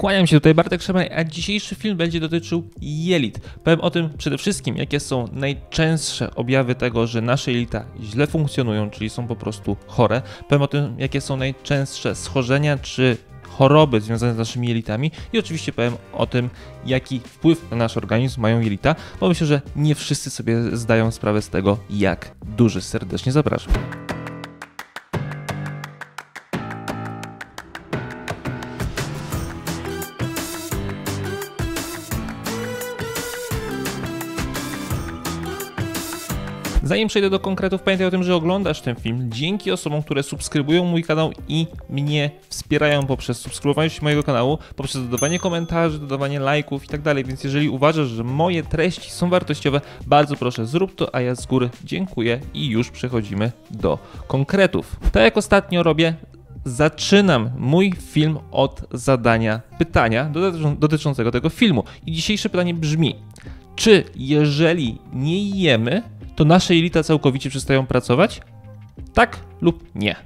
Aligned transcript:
Kłaniam 0.00 0.26
się 0.26 0.36
tutaj 0.36 0.54
Bartek 0.54 0.82
Szemaj, 0.82 1.10
a 1.16 1.24
dzisiejszy 1.24 1.74
film 1.74 1.96
będzie 1.96 2.20
dotyczył 2.20 2.68
jelit. 2.80 3.40
Powiem 3.64 3.80
o 3.80 3.90
tym 3.90 4.10
przede 4.18 4.38
wszystkim, 4.38 4.76
jakie 4.76 5.00
są 5.00 5.28
najczęstsze 5.32 6.34
objawy 6.34 6.74
tego, 6.74 7.06
że 7.06 7.20
nasze 7.20 7.52
jelita 7.52 7.84
źle 8.02 8.26
funkcjonują, 8.26 8.90
czyli 8.90 9.10
są 9.10 9.26
po 9.26 9.36
prostu 9.36 9.76
chore. 9.86 10.22
Powiem 10.48 10.62
o 10.62 10.66
tym, 10.66 10.94
jakie 10.98 11.20
są 11.20 11.36
najczęstsze 11.36 12.14
schorzenia 12.14 12.78
czy 12.78 13.16
choroby 13.48 14.00
związane 14.00 14.34
z 14.34 14.38
naszymi 14.38 14.68
jelitami 14.68 15.10
i 15.32 15.38
oczywiście 15.38 15.72
powiem 15.72 15.96
o 16.12 16.26
tym, 16.26 16.50
jaki 16.86 17.20
wpływ 17.20 17.70
na 17.70 17.76
nasz 17.76 17.96
organizm 17.96 18.40
mają 18.40 18.60
jelita, 18.60 18.94
bo 19.20 19.28
myślę, 19.28 19.46
że 19.46 19.60
nie 19.76 19.94
wszyscy 19.94 20.30
sobie 20.30 20.76
zdają 20.76 21.10
sprawę 21.10 21.42
z 21.42 21.48
tego, 21.48 21.78
jak 21.90 22.34
duży. 22.56 22.80
Serdecznie 22.80 23.32
zapraszam. 23.32 23.72
Zanim 36.82 37.08
przejdę 37.08 37.30
do 37.30 37.40
konkretów, 37.40 37.82
pamiętaj 37.82 38.06
o 38.06 38.10
tym, 38.10 38.24
że 38.24 38.34
oglądasz 38.34 38.80
ten 38.80 38.96
film 38.96 39.30
dzięki 39.32 39.70
osobom, 39.70 40.02
które 40.02 40.22
subskrybują 40.22 40.84
mój 40.84 41.04
kanał 41.04 41.32
i 41.48 41.66
mnie 41.90 42.30
wspierają 42.48 43.06
poprzez 43.06 43.38
subskrybowanie 43.38 43.90
mojego 44.02 44.22
kanału, 44.22 44.58
poprzez 44.76 45.02
dodawanie 45.02 45.38
komentarzy, 45.38 45.98
dodawanie 45.98 46.40
lajków 46.40 46.84
i 46.84 46.88
tak 46.88 47.02
dalej. 47.02 47.24
Więc 47.24 47.44
jeżeli 47.44 47.68
uważasz, 47.68 48.08
że 48.08 48.24
moje 48.24 48.62
treści 48.62 49.10
są 49.10 49.30
wartościowe, 49.30 49.80
bardzo 50.06 50.36
proszę 50.36 50.66
zrób 50.66 50.94
to, 50.94 51.14
a 51.14 51.20
ja 51.20 51.34
z 51.34 51.46
góry 51.46 51.70
dziękuję 51.84 52.40
i 52.54 52.66
już 52.66 52.90
przechodzimy 52.90 53.52
do 53.70 53.98
konkretów. 54.26 54.96
Tak 55.12 55.22
jak 55.22 55.36
ostatnio 55.36 55.82
robię, 55.82 56.14
zaczynam 56.64 57.50
mój 57.58 57.92
film 57.92 58.38
od 58.50 58.82
zadania 58.92 59.60
pytania 59.78 60.32
dotyczącego 60.78 61.30
tego 61.30 61.48
filmu. 61.48 61.84
I 62.06 62.12
dzisiejsze 62.12 62.48
pytanie 62.48 62.74
brzmi: 62.74 63.16
czy 63.76 64.04
jeżeli 64.16 64.98
nie 65.12 65.48
jemy, 65.48 66.02
to 66.40 66.44
nasze 66.44 66.74
jelita 66.74 67.02
całkowicie 67.02 67.50
przestają 67.50 67.86
pracować? 67.86 68.40
Tak 69.14 69.40
lub 69.60 69.84
nie. 69.94 70.16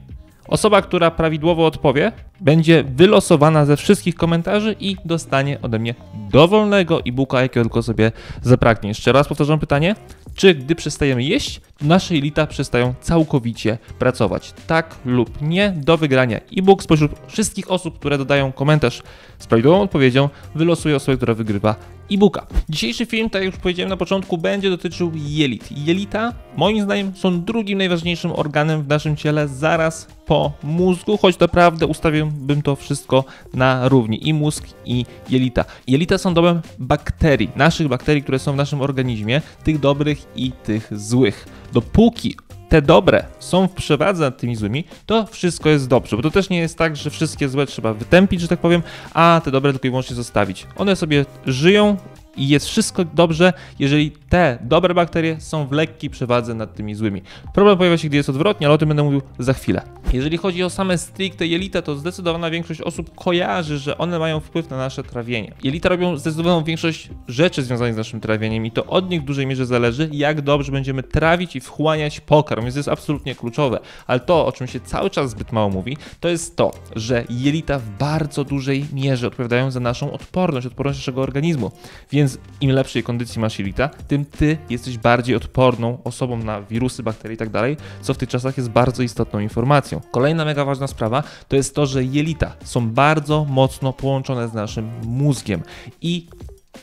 Osoba, 0.48 0.83
która 0.83 1.11
prawidłowo 1.11 1.67
odpowie, 1.67 2.12
będzie 2.41 2.85
wylosowana 2.85 3.65
ze 3.65 3.77
wszystkich 3.77 4.15
komentarzy 4.15 4.77
i 4.81 4.97
dostanie 5.05 5.59
ode 5.63 5.79
mnie 5.79 5.95
dowolnego 6.31 7.01
e-booka, 7.07 7.43
jakiego 7.43 7.65
tylko 7.65 7.83
sobie 7.83 8.13
zapragnie. 8.43 8.89
Jeszcze 8.89 9.13
raz 9.13 9.29
powtarzam 9.29 9.59
pytanie: 9.59 9.95
czy 10.35 10.55
gdy 10.55 10.75
przestajemy 10.75 11.23
jeść, 11.23 11.61
nasze 11.83 12.15
jelita 12.15 12.47
przestają 12.47 12.95
całkowicie 13.01 13.79
pracować? 13.99 14.55
Tak 14.67 14.95
lub 15.05 15.43
nie? 15.43 15.75
Do 15.77 15.97
wygrania 15.97 16.41
e-book 16.59 16.83
spośród 16.83 17.13
wszystkich 17.27 17.71
osób, 17.71 17.99
które 17.99 18.19
dodają 18.19 18.53
komentarz 18.53 19.03
z 19.39 19.47
prawidłową 19.47 19.83
odpowiedzią, 19.83 20.29
wylosuję 20.55 20.97
osobę, 20.97 21.17
która 21.17 21.35
wygrywa 21.35 21.77
e-booka. 22.13 22.47
Dzisiejszy 22.69 23.07
film, 23.07 23.31
tak 23.31 23.43
jak 23.43 23.55
już 23.55 23.63
powiedziałem 23.63 23.91
na 23.91 23.97
początku, 23.97 24.39
będzie 24.39 24.71
dotyczył 24.71 25.13
jelit. 25.15 25.87
Jelita, 25.87 26.33
moim 26.57 26.85
zdaniem, 26.85 27.13
są 27.17 27.43
drugim 27.43 27.79
najważniejszym 27.79 28.33
organem 28.33 28.83
w 28.83 28.89
naszym 28.89 29.17
ciele 29.17 29.48
zaraz 29.48 30.07
po 30.27 30.53
mózgu, 30.63 31.17
choć 31.17 31.39
naprawdę 31.39 31.87
ustawiłbym 32.25 32.62
to 32.62 32.77
wszystko 32.77 33.25
na 33.55 33.89
równi 33.89 34.28
i 34.28 34.34
mózg, 34.34 34.64
i 34.84 35.06
jelita. 35.28 35.64
Jelita 35.86 36.19
są 36.19 36.34
domem 36.34 36.61
bakterii, 36.78 37.50
naszych 37.56 37.89
bakterii, 37.89 38.22
które 38.22 38.39
są 38.39 38.53
w 38.53 38.56
naszym 38.56 38.80
organizmie, 38.80 39.42
tych 39.64 39.80
dobrych 39.80 40.27
i 40.36 40.52
tych 40.52 40.89
złych. 40.92 41.47
Dopóki 41.72 42.36
te 42.69 42.83
dobre 42.83 43.25
są 43.39 43.69
w 43.69 43.72
przewadze 43.72 44.25
nad 44.25 44.39
tymi 44.39 44.56
złymi, 44.56 44.84
to 45.06 45.27
wszystko 45.27 45.69
jest 45.69 45.89
dobrze, 45.89 46.17
bo 46.17 46.22
to 46.22 46.30
też 46.30 46.50
nie 46.50 46.58
jest 46.58 46.78
tak, 46.78 46.97
że 46.97 47.11
wszystkie 47.11 47.48
złe 47.48 47.67
trzeba 47.67 47.95
wytępić, 47.95 48.41
że 48.41 48.48
tak 48.48 48.61
powiem, 48.61 48.83
a 49.14 49.41
te 49.45 49.50
dobre 49.50 49.72
tylko 49.72 49.86
i 49.86 49.91
wyłącznie 49.91 50.17
zostawić. 50.17 50.67
One 50.77 50.97
sobie 50.97 51.25
żyją, 51.47 51.97
i 52.36 52.48
jest 52.48 52.67
wszystko 52.67 53.05
dobrze, 53.05 53.52
jeżeli 53.78 54.11
te 54.11 54.58
dobre 54.61 54.95
bakterie 54.95 55.41
są 55.41 55.67
w 55.67 55.72
lekkiej 55.72 56.11
przewadze 56.11 56.55
nad 56.55 56.75
tymi 56.75 56.95
złymi. 56.95 57.22
Problem 57.55 57.79
pojawia 57.79 57.98
się, 57.98 58.08
gdy 58.08 58.17
jest 58.17 58.29
odwrotnie, 58.29 58.67
ale 58.67 58.74
o 58.74 58.79
tym 58.79 58.89
będę 58.89 59.02
mówił 59.02 59.23
za 59.39 59.52
chwilę. 59.52 59.83
Jeżeli 60.14 60.36
chodzi 60.36 60.63
o 60.63 60.70
same 60.70 60.98
stricte 60.98 61.47
jelita, 61.47 61.83
to 61.83 61.97
zdecydowana 61.97 62.51
większość 62.51 62.80
osób 62.80 63.14
kojarzy, 63.14 63.79
że 63.79 63.98
one 63.98 64.19
mają 64.19 64.41
wpływ 64.41 64.70
na 64.70 64.77
nasze 64.77 65.02
trawienie. 65.02 65.52
Jelita 65.63 65.89
robią 65.89 66.17
zdecydowaną 66.17 66.64
większość 66.64 67.11
rzeczy 67.29 67.63
związanych 67.63 67.95
z 67.95 67.97
naszym 67.97 68.20
trawieniem 68.20 68.67
i 68.67 68.70
to 68.70 68.86
od 68.86 69.11
nich 69.11 69.23
w 69.23 69.25
dużej 69.25 69.47
mierze 69.47 69.67
zależy, 69.67 70.08
jak 70.13 70.41
dobrze 70.41 70.73
będziemy 70.73 71.02
trawić 71.02 71.57
i 71.57 71.61
wchłaniać 71.61 72.20
pokarm, 72.20 72.63
więc 72.63 72.75
to 72.75 72.79
jest 72.79 72.89
absolutnie 72.89 73.35
kluczowe. 73.35 73.80
Ale 74.07 74.20
to, 74.20 74.47
o 74.47 74.52
czym 74.52 74.67
się 74.67 74.80
cały 74.80 75.11
czas 75.11 75.30
zbyt 75.30 75.52
mało 75.52 75.70
mówi, 75.70 75.97
to 76.20 76.29
jest 76.29 76.57
to, 76.57 76.70
że 76.96 77.25
jelita 77.31 77.79
w 77.79 77.89
bardzo 77.89 78.45
dużej 78.45 78.85
mierze 78.92 79.27
odpowiadają 79.27 79.70
za 79.70 79.81
naszą 79.81 80.13
odporność, 80.13 80.67
odporność 80.67 80.98
naszego 80.98 81.23
organizmu. 81.23 81.70
Więc 82.11 82.39
im 82.61 82.70
lepszej 82.70 83.02
kondycji 83.02 83.41
masz 83.41 83.58
jelita, 83.58 83.89
tym 83.89 84.25
ty 84.25 84.58
jesteś 84.70 84.98
bardziej 84.98 85.36
odporną 85.36 85.98
osobą 86.05 86.36
na 86.36 86.63
wirusy, 86.63 87.02
bakterie 87.02 87.35
i 87.35 87.39
tak 87.39 87.51
dalej, 87.51 87.77
co 88.01 88.14
w 88.14 88.19
tych 88.19 88.29
czasach 88.29 88.57
jest 88.57 88.70
bardzo 88.70 89.02
istotną 89.02 89.41
informacją. 89.41 90.04
Kolejna 90.11 90.45
mega 90.45 90.65
ważna 90.65 90.87
sprawa 90.87 91.23
to 91.48 91.57
jest 91.57 91.75
to, 91.75 91.87
że 91.87 92.05
jelita 92.05 92.57
są 92.65 92.91
bardzo 92.91 93.45
mocno 93.45 93.92
połączone 93.92 94.48
z 94.48 94.53
naszym 94.53 94.91
mózgiem 95.07 95.63
i 96.03 96.29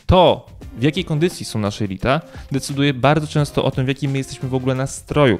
to, 0.06 0.46
w 0.78 0.82
jakiej 0.82 1.04
kondycji 1.04 1.46
są 1.46 1.58
nasze 1.58 1.84
jelita, 1.84 2.20
decyduje 2.52 2.94
bardzo 2.94 3.26
często 3.26 3.64
o 3.64 3.70
tym, 3.70 3.84
w 3.84 3.88
jakim 3.88 4.10
my 4.10 4.18
jesteśmy 4.18 4.48
w 4.48 4.54
ogóle 4.54 4.74
nastroju. 4.74 5.38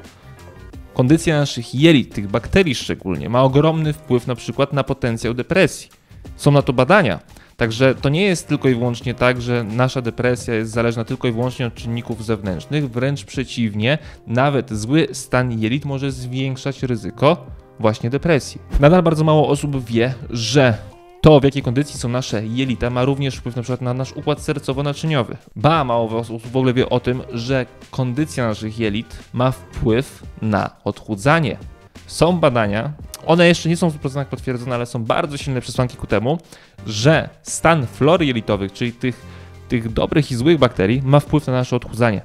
Kondycja 0.94 1.38
naszych 1.38 1.74
jelit, 1.74 2.14
tych 2.14 2.28
bakterii 2.28 2.74
szczególnie, 2.74 3.28
ma 3.28 3.42
ogromny 3.42 3.92
wpływ 3.92 4.26
na 4.26 4.34
przykład 4.34 4.72
na 4.72 4.84
potencjał 4.84 5.34
depresji. 5.34 5.88
Są 6.36 6.50
na 6.50 6.62
to 6.62 6.72
badania. 6.72 7.20
Także 7.56 7.94
to 7.94 8.08
nie 8.08 8.22
jest 8.22 8.48
tylko 8.48 8.68
i 8.68 8.74
wyłącznie 8.74 9.14
tak, 9.14 9.42
że 9.42 9.64
nasza 9.64 10.02
depresja 10.02 10.54
jest 10.54 10.72
zależna 10.72 11.04
tylko 11.04 11.28
i 11.28 11.32
wyłącznie 11.32 11.66
od 11.66 11.74
czynników 11.74 12.24
zewnętrznych, 12.24 12.90
wręcz 12.90 13.24
przeciwnie, 13.24 13.98
nawet 14.26 14.72
zły 14.72 15.08
stan 15.12 15.60
jelit 15.60 15.84
może 15.84 16.12
zwiększać 16.12 16.82
ryzyko 16.82 17.46
właśnie 17.80 18.10
depresji. 18.10 18.60
Nadal 18.80 19.02
bardzo 19.02 19.24
mało 19.24 19.48
osób 19.48 19.84
wie, 19.84 20.14
że 20.30 20.78
to, 21.22 21.40
w 21.40 21.44
jakiej 21.44 21.62
kondycji 21.62 22.00
są 22.00 22.08
nasze 22.08 22.46
jelita, 22.46 22.90
ma 22.90 23.04
również 23.04 23.36
wpływ 23.36 23.56
na 23.56 23.62
przykład 23.62 23.80
na 23.80 23.94
nasz 23.94 24.12
układ 24.12 24.38
sercowo-naczyniowy. 24.38 25.36
Ba, 25.56 25.84
mało 25.84 26.18
osób 26.18 26.46
w 26.46 26.56
ogóle 26.56 26.74
wie 26.74 26.88
o 26.88 27.00
tym, 27.00 27.22
że 27.32 27.66
kondycja 27.90 28.48
naszych 28.48 28.78
jelit 28.78 29.18
ma 29.32 29.50
wpływ 29.50 30.22
na 30.42 30.70
odchudzanie. 30.84 31.56
Są 32.06 32.40
badania, 32.40 32.92
one 33.26 33.48
jeszcze 33.48 33.68
nie 33.68 33.76
są 33.76 33.90
w 33.90 33.98
100% 33.98 34.24
potwierdzone, 34.24 34.74
ale 34.74 34.86
są 34.86 35.04
bardzo 35.04 35.36
silne 35.36 35.60
przesłanki 35.60 35.96
ku 35.96 36.06
temu, 36.06 36.38
że 36.86 37.28
stan 37.42 37.86
flory 37.86 38.26
jelitowych, 38.26 38.72
czyli 38.72 38.92
tych, 38.92 39.26
tych 39.68 39.92
dobrych 39.92 40.30
i 40.30 40.34
złych 40.34 40.58
bakterii, 40.58 41.02
ma 41.04 41.20
wpływ 41.20 41.46
na 41.46 41.52
nasze 41.52 41.76
odchudzanie. 41.76 42.22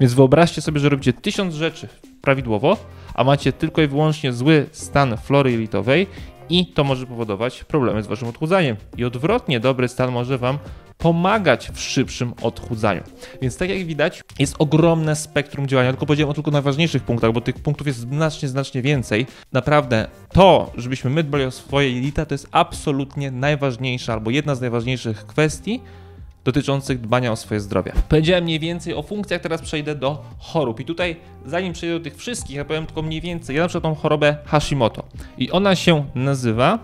Więc 0.00 0.14
wyobraźcie 0.14 0.62
sobie, 0.62 0.80
że 0.80 0.88
robicie 0.88 1.12
tysiąc 1.12 1.54
rzeczy 1.54 1.88
prawidłowo, 2.22 2.76
a 3.20 3.24
macie 3.24 3.52
tylko 3.52 3.82
i 3.82 3.86
wyłącznie 3.86 4.32
zły 4.32 4.66
stan 4.72 5.16
flory 5.16 5.52
jelitowej 5.52 6.06
i 6.48 6.66
to 6.66 6.84
może 6.84 7.06
powodować 7.06 7.64
problemy 7.64 8.02
z 8.02 8.06
waszym 8.06 8.28
odchudzaniem. 8.28 8.76
I 8.96 9.04
odwrotnie, 9.04 9.60
dobry 9.60 9.88
stan 9.88 10.12
może 10.12 10.38
wam 10.38 10.58
pomagać 10.98 11.70
w 11.70 11.80
szybszym 11.80 12.34
odchudzaniu. 12.42 13.02
Więc 13.42 13.56
tak 13.56 13.68
jak 13.68 13.84
widać, 13.84 14.22
jest 14.38 14.54
ogromne 14.58 15.16
spektrum 15.16 15.66
działania. 15.66 15.90
Tylko 15.90 16.06
powiedziałem 16.06 16.30
o 16.30 16.34
tylko 16.34 16.50
najważniejszych 16.50 17.02
punktach, 17.02 17.32
bo 17.32 17.40
tych 17.40 17.54
punktów 17.54 17.86
jest 17.86 17.98
znacznie, 17.98 18.48
znacznie 18.48 18.82
więcej. 18.82 19.26
Naprawdę 19.52 20.08
to, 20.32 20.72
żebyśmy 20.76 21.10
my 21.10 21.24
dbali 21.24 21.44
o 21.44 21.50
swoje 21.50 21.90
jelita, 21.90 22.26
to 22.26 22.34
jest 22.34 22.48
absolutnie 22.50 23.30
najważniejsza 23.30 24.12
albo 24.12 24.30
jedna 24.30 24.54
z 24.54 24.60
najważniejszych 24.60 25.26
kwestii, 25.26 25.80
dotyczących 26.52 27.00
dbania 27.00 27.32
o 27.32 27.36
swoje 27.36 27.60
zdrowie. 27.60 27.92
Powiedziałem 28.08 28.44
mniej 28.44 28.60
więcej 28.60 28.94
o 28.94 29.02
funkcjach, 29.02 29.40
teraz 29.40 29.62
przejdę 29.62 29.94
do 29.94 30.24
chorób. 30.38 30.80
I 30.80 30.84
tutaj, 30.84 31.16
zanim 31.46 31.72
przejdę 31.72 31.98
do 31.98 32.04
tych 32.04 32.16
wszystkich, 32.16 32.56
ja 32.56 32.64
powiem 32.64 32.86
tylko 32.86 33.02
mniej 33.02 33.20
więcej. 33.20 33.56
Ja 33.56 33.62
na 33.62 33.68
przykład 33.68 33.84
mam 33.84 33.94
chorobę 33.94 34.36
Hashimoto 34.44 35.02
i 35.38 35.50
ona 35.50 35.76
się 35.76 36.04
nazywa 36.14 36.78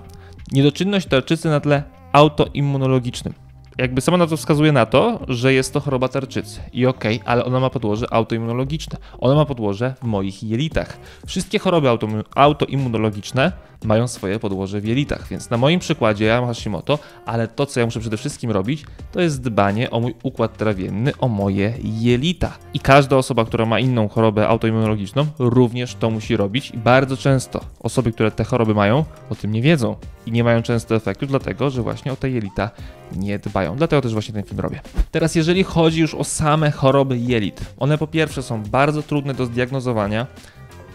niedoczynność 0.52 1.06
tarczycy 1.06 1.48
na 1.48 1.60
tle 1.60 1.82
autoimmunologicznym 2.12 3.34
jakby 3.78 4.00
sama 4.00 4.16
na 4.16 4.26
to 4.26 4.36
wskazuje 4.36 4.72
na 4.72 4.86
to, 4.86 5.20
że 5.28 5.52
jest 5.52 5.72
to 5.72 5.80
choroba 5.80 6.08
tarczycy. 6.08 6.60
I 6.72 6.86
okej, 6.86 7.16
okay, 7.16 7.28
ale 7.28 7.44
ona 7.44 7.60
ma 7.60 7.70
podłoże 7.70 8.06
autoimmunologiczne. 8.12 8.98
Ona 9.18 9.34
ma 9.34 9.44
podłoże 9.44 9.94
w 10.02 10.04
moich 10.04 10.42
jelitach. 10.42 10.98
Wszystkie 11.26 11.58
choroby 11.58 11.88
auto, 11.88 12.08
autoimmunologiczne 12.34 13.52
mają 13.84 14.08
swoje 14.08 14.38
podłoże 14.38 14.80
w 14.80 14.84
jelitach, 14.84 15.28
więc 15.28 15.50
na 15.50 15.56
moim 15.56 15.80
przykładzie 15.80 16.24
ja 16.24 16.40
mam 16.40 16.48
Hashimoto, 16.48 16.98
ale 17.26 17.48
to, 17.48 17.66
co 17.66 17.80
ja 17.80 17.86
muszę 17.86 18.00
przede 18.00 18.16
wszystkim 18.16 18.50
robić, 18.50 18.84
to 19.12 19.20
jest 19.20 19.42
dbanie 19.42 19.90
o 19.90 20.00
mój 20.00 20.14
układ 20.22 20.56
trawienny, 20.56 21.12
o 21.18 21.28
moje 21.28 21.74
jelita. 21.82 22.58
I 22.74 22.80
każda 22.80 23.16
osoba, 23.16 23.44
która 23.44 23.66
ma 23.66 23.80
inną 23.80 24.08
chorobę 24.08 24.48
autoimmunologiczną, 24.48 25.26
również 25.38 25.94
to 25.94 26.10
musi 26.10 26.36
robić. 26.36 26.70
I 26.70 26.78
bardzo 26.78 27.16
często 27.16 27.60
osoby, 27.80 28.12
które 28.12 28.30
te 28.30 28.44
choroby 28.44 28.74
mają, 28.74 29.04
o 29.30 29.34
tym 29.34 29.52
nie 29.52 29.62
wiedzą 29.62 29.96
i 30.26 30.32
nie 30.32 30.44
mają 30.44 30.62
często 30.62 30.94
efektu, 30.94 31.26
dlatego 31.26 31.70
że 31.70 31.82
właśnie 31.82 32.12
o 32.12 32.16
te 32.16 32.30
jelita 32.30 32.70
nie 33.16 33.38
dbają. 33.38 33.76
Dlatego 33.76 34.02
też 34.02 34.12
właśnie 34.12 34.34
ten 34.34 34.42
film 34.42 34.60
robię. 34.60 34.80
Teraz, 35.10 35.34
jeżeli 35.34 35.64
chodzi 35.64 36.00
już 36.00 36.14
o 36.14 36.24
same 36.24 36.70
choroby 36.70 37.18
jelit, 37.18 37.60
one 37.78 37.98
po 37.98 38.06
pierwsze 38.06 38.42
są 38.42 38.62
bardzo 38.62 39.02
trudne 39.02 39.34
do 39.34 39.46
zdiagnozowania 39.46 40.26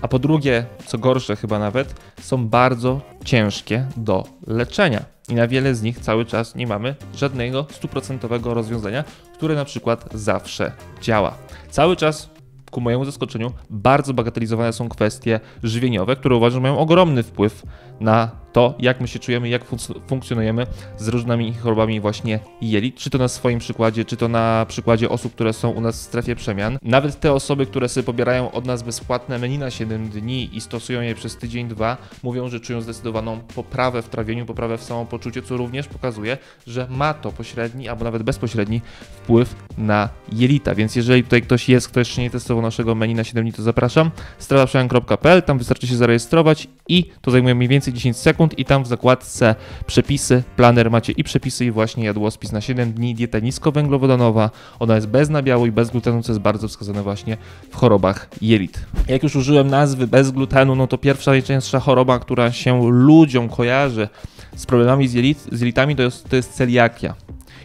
a 0.02 0.08
po 0.08 0.20
drugie, 0.20 0.66
co 0.86 0.98
gorsze 0.98 1.36
chyba 1.36 1.60
nawet, 1.60 1.96
są 2.22 2.48
bardzo 2.48 3.02
ciężkie 3.26 3.86
do 3.98 4.24
leczenia. 4.48 5.06
I 5.30 5.36
na 5.36 5.48
wiele 5.48 5.76
z 5.76 5.82
nich 5.82 6.00
cały 6.00 6.26
czas 6.26 6.56
nie 6.56 6.68
mamy 6.68 6.96
żadnego 7.16 7.66
stuprocentowego 7.72 8.54
rozwiązania, 8.54 9.04
które 9.34 9.56
na 9.56 9.66
przykład 9.66 10.10
zawsze 10.14 10.72
działa. 11.02 11.34
Cały 11.70 11.96
czas 11.96 12.30
ku 12.72 12.82
mojemu 12.82 13.06
zaskoczeniu, 13.06 13.52
bardzo 13.70 14.14
bagatelizowane 14.14 14.74
są 14.74 14.90
kwestie 14.90 15.40
żywieniowe, 15.64 16.16
które 16.16 16.36
uważam, 16.36 16.62
mają 16.62 16.78
ogromny 16.78 17.24
wpływ 17.24 17.64
na 18.00 18.41
to, 18.54 18.74
jak 18.80 19.02
my 19.02 19.08
się 19.08 19.20
czujemy, 19.20 19.50
jak 19.50 19.66
funkcjonujemy 20.08 20.68
z 20.98 21.08
różnymi 21.08 21.54
chorobami 21.54 22.00
właśnie 22.00 22.40
jelit, 22.62 22.96
czy 22.96 23.10
to 23.10 23.18
na 23.18 23.28
swoim 23.28 23.60
przykładzie, 23.60 24.06
czy 24.06 24.18
to 24.18 24.28
na 24.28 24.66
przykładzie 24.70 25.10
osób, 25.10 25.34
które 25.34 25.54
są 25.54 25.70
u 25.70 25.82
nas 25.82 25.96
w 25.96 26.02
strefie 26.02 26.36
przemian. 26.36 26.78
Nawet 26.82 27.20
te 27.20 27.34
osoby, 27.34 27.66
które 27.66 27.90
sobie 27.90 28.04
pobierają 28.04 28.52
od 28.52 28.66
nas 28.66 28.84
bezpłatne 28.84 29.40
menu 29.40 29.58
na 29.58 29.72
7 29.72 30.10
dni 30.10 30.50
i 30.54 30.62
stosują 30.62 31.02
je 31.02 31.16
przez 31.16 31.38
tydzień, 31.38 31.68
dwa, 31.68 31.98
mówią, 32.24 32.50
że 32.50 32.60
czują 32.60 32.82
zdecydowaną 32.82 33.40
poprawę 33.40 34.02
w 34.02 34.10
trawieniu, 34.10 34.46
poprawę 34.46 34.78
w 34.78 34.84
samopoczuciu, 34.84 35.42
co 35.42 35.58
również 35.58 35.88
pokazuje, 35.88 36.38
że 36.68 36.88
ma 36.90 37.14
to 37.14 37.32
pośredni 37.32 37.90
albo 37.90 38.04
nawet 38.04 38.24
bezpośredni 38.24 38.82
wpływ 39.12 39.56
na 39.78 40.10
jelita. 40.32 40.76
Więc 40.76 40.96
jeżeli 40.96 41.24
tutaj 41.24 41.42
ktoś 41.42 41.70
jest, 41.70 41.88
kto 41.88 42.00
jeszcze 42.00 42.22
nie 42.22 42.30
testował 42.30 42.62
naszego 42.62 42.96
menu 42.96 43.16
na 43.16 43.24
7 43.24 43.44
dni, 43.44 43.54
to 43.54 43.64
zapraszam. 43.64 44.12
strawaprzemian.pl, 44.40 45.44
tam 45.44 45.58
wystarczy 45.58 45.88
się 45.88 45.96
zarejestrować 45.96 46.68
i 46.88 47.12
to 47.22 47.32
zajmuje 47.32 47.56
mniej 47.56 47.70
więcej 47.70 47.94
10 47.94 48.18
sekund 48.18 48.41
sekund 48.42 48.60
i 48.60 48.66
tam 48.66 48.84
w 48.84 48.88
zakładce 48.88 49.56
przepisy, 49.86 50.44
planer 50.56 50.92
macie 50.92 51.14
i 51.14 51.24
przepisy 51.24 51.66
i 51.66 51.72
właśnie 51.72 52.06
jadłospis 52.06 52.52
na 52.52 52.62
7 52.62 52.94
dni, 52.94 53.16
dieta 53.16 53.40
niskowęglowodanowa, 53.40 54.50
ona 54.80 54.96
jest 54.96 55.08
bez 55.08 55.30
nabiału 55.30 55.66
i 55.66 55.72
bez 55.72 55.90
glutenu, 55.90 56.22
co 56.22 56.32
jest 56.32 56.42
bardzo 56.42 56.68
wskazane 56.68 57.04
właśnie 57.04 57.38
w 57.72 57.76
chorobach 57.76 58.30
jelit. 58.42 58.86
Jak 59.08 59.24
już 59.24 59.36
użyłem 59.36 59.68
nazwy 59.68 60.08
bez 60.08 60.32
glutenu, 60.32 60.76
no 60.76 60.88
to 60.88 60.98
pierwsza 60.98 61.32
najczęstsza 61.32 61.80
choroba, 61.80 62.20
która 62.20 62.52
się 62.52 62.92
ludziom 62.92 63.50
kojarzy 63.50 64.10
z 64.56 64.66
problemami 64.66 65.08
z, 65.08 65.14
jelit, 65.14 65.48
z 65.52 65.60
jelitami, 65.60 65.96
to 65.96 66.04
jest, 66.04 66.30
to 66.30 66.36
jest 66.36 66.54
celiakia. 66.54 67.16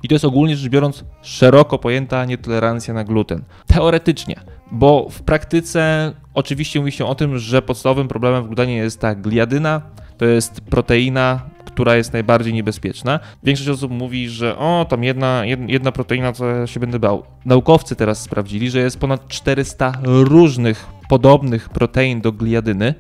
I 0.03 0.09
to 0.09 0.15
jest 0.15 0.25
ogólnie 0.25 0.57
rzecz 0.57 0.71
biorąc 0.71 1.05
szeroko 1.23 1.79
pojęta 1.79 2.25
nietolerancja 2.25 2.95
na 2.95 3.05
gluten. 3.05 3.43
Teoretycznie, 3.67 4.41
bo 4.71 5.09
w 5.11 5.23
praktyce 5.23 6.13
oczywiście 6.35 6.81
mówi 6.81 6.93
się 6.93 7.07
o 7.07 7.15
tym, 7.15 7.39
że 7.39 7.63
podstawowym 7.63 8.09
problemem 8.09 8.45
w 8.45 8.47
glutenie 8.47 8.77
jest 8.77 9.01
ta 9.01 9.15
gliadyna, 9.15 9.83
to 10.19 10.25
jest 10.25 10.61
proteina, 10.61 11.41
która 11.65 11.97
jest 11.97 12.13
najbardziej 12.13 12.55
niebezpieczna. 12.55 13.21
Większość 13.43 13.69
osób 13.69 13.93
mówi, 13.93 14.29
że 14.29 14.59
o, 14.59 14.87
tam 14.89 15.05
jedna, 15.05 15.43
jedna 15.67 15.93
proteina, 15.93 16.33
co 16.33 16.47
ja 16.47 16.67
się 16.67 16.81
będę 16.81 16.99
bał. 16.99 17.23
Naukowcy 17.45 17.97
teraz 17.97 18.23
sprawdzili, 18.23 18.71
że 18.71 18.79
jest 18.79 18.99
ponad 18.99 19.29
400 19.29 19.93
różnych 20.03 20.87
podobnych 21.09 21.69
protein 21.69 22.21
do 22.21 22.33
gliadyny, 22.33 22.95